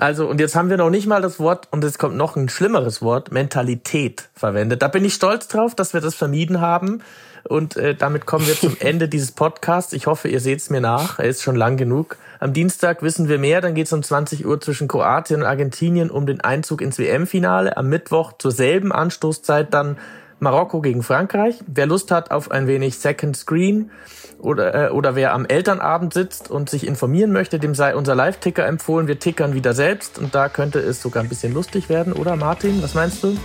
Also, 0.00 0.26
und 0.26 0.40
jetzt 0.40 0.56
haben 0.56 0.70
wir 0.70 0.78
noch 0.78 0.88
nicht 0.88 1.06
mal 1.06 1.20
das 1.20 1.38
Wort, 1.38 1.68
und 1.72 1.84
es 1.84 1.98
kommt 1.98 2.16
noch 2.16 2.34
ein 2.34 2.48
schlimmeres 2.48 3.02
Wort, 3.02 3.32
Mentalität 3.32 4.30
verwendet. 4.34 4.80
Da 4.80 4.88
bin 4.88 5.04
ich 5.04 5.12
stolz 5.12 5.46
drauf, 5.46 5.74
dass 5.74 5.92
wir 5.92 6.00
das 6.00 6.14
vermieden 6.14 6.62
haben. 6.62 7.02
Und 7.44 7.76
äh, 7.76 7.94
damit 7.94 8.24
kommen 8.24 8.46
wir 8.46 8.54
zum 8.54 8.76
Ende 8.80 9.08
dieses 9.08 9.32
Podcasts. 9.32 9.92
Ich 9.92 10.06
hoffe, 10.06 10.28
ihr 10.28 10.40
seht 10.40 10.60
es 10.60 10.70
mir 10.70 10.80
nach. 10.80 11.18
Er 11.18 11.26
ist 11.26 11.42
schon 11.42 11.54
lang 11.54 11.76
genug. 11.76 12.16
Am 12.38 12.54
Dienstag 12.54 13.02
wissen 13.02 13.28
wir 13.28 13.38
mehr. 13.38 13.60
Dann 13.60 13.74
geht 13.74 13.88
es 13.88 13.92
um 13.92 14.02
20 14.02 14.46
Uhr 14.46 14.58
zwischen 14.62 14.88
Kroatien 14.88 15.42
und 15.42 15.46
Argentinien 15.46 16.10
um 16.10 16.24
den 16.24 16.40
Einzug 16.40 16.80
ins 16.80 16.98
WM-Finale. 16.98 17.76
Am 17.76 17.90
Mittwoch 17.90 18.32
zur 18.38 18.52
selben 18.52 18.92
Anstoßzeit 18.92 19.74
dann 19.74 19.98
Marokko 20.40 20.80
gegen 20.80 21.02
Frankreich. 21.02 21.56
Wer 21.66 21.86
Lust 21.86 22.10
hat 22.10 22.30
auf 22.30 22.50
ein 22.50 22.66
wenig 22.66 22.98
Second 22.98 23.36
Screen 23.36 23.90
oder, 24.38 24.88
äh, 24.88 24.90
oder 24.90 25.14
wer 25.14 25.34
am 25.34 25.46
Elternabend 25.46 26.14
sitzt 26.14 26.50
und 26.50 26.70
sich 26.70 26.86
informieren 26.86 27.30
möchte, 27.30 27.58
dem 27.58 27.74
sei 27.74 27.94
unser 27.94 28.14
Live-Ticker 28.14 28.66
empfohlen. 28.66 29.06
Wir 29.06 29.18
tickern 29.18 29.54
wieder 29.54 29.74
selbst 29.74 30.18
und 30.18 30.34
da 30.34 30.48
könnte 30.48 30.78
es 30.78 31.02
sogar 31.02 31.22
ein 31.22 31.28
bisschen 31.28 31.52
lustig 31.52 31.88
werden, 31.88 32.12
oder 32.12 32.36
Martin? 32.36 32.82
Was 32.82 32.94
meinst 32.94 33.22
du? 33.22 33.36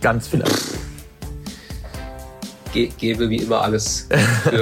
Ganz 0.00 0.28
vielleicht. 0.28 0.78
Ge 2.72 2.90
gebe 2.98 3.30
wie 3.30 3.36
immer 3.36 3.62
alles. 3.62 4.08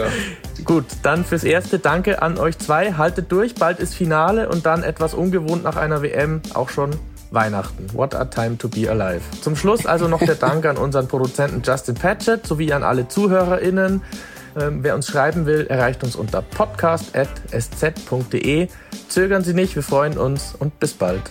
Gut, 0.64 0.84
dann 1.02 1.24
fürs 1.24 1.44
Erste 1.44 1.78
danke 1.78 2.22
an 2.22 2.38
euch 2.38 2.58
zwei. 2.58 2.92
Haltet 2.92 3.32
durch, 3.32 3.54
bald 3.54 3.80
ist 3.80 3.94
Finale 3.94 4.48
und 4.48 4.66
dann 4.66 4.82
etwas 4.82 5.14
ungewohnt 5.14 5.64
nach 5.64 5.76
einer 5.76 6.02
WM 6.02 6.40
auch 6.54 6.70
schon 6.70 6.90
Weihnachten. 7.34 7.88
What 7.92 8.14
a 8.14 8.24
time 8.24 8.56
to 8.58 8.68
be 8.68 8.88
alive. 8.88 9.22
Zum 9.40 9.56
Schluss 9.56 9.86
also 9.86 10.06
noch 10.08 10.20
der 10.20 10.36
Dank 10.36 10.64
an 10.66 10.76
unseren 10.76 11.08
Produzenten 11.08 11.62
Justin 11.64 11.96
Patchett 11.96 12.46
sowie 12.46 12.72
an 12.72 12.82
alle 12.82 13.08
ZuhörerInnen. 13.08 14.02
Ähm, 14.56 14.82
wer 14.82 14.94
uns 14.94 15.08
schreiben 15.08 15.46
will, 15.46 15.66
erreicht 15.66 16.04
uns 16.04 16.14
unter 16.16 16.42
podcast.sz.de. 16.42 18.68
Zögern 19.08 19.42
Sie 19.42 19.54
nicht, 19.54 19.74
wir 19.74 19.82
freuen 19.82 20.16
uns 20.16 20.54
und 20.58 20.78
bis 20.78 20.94
bald. 20.94 21.22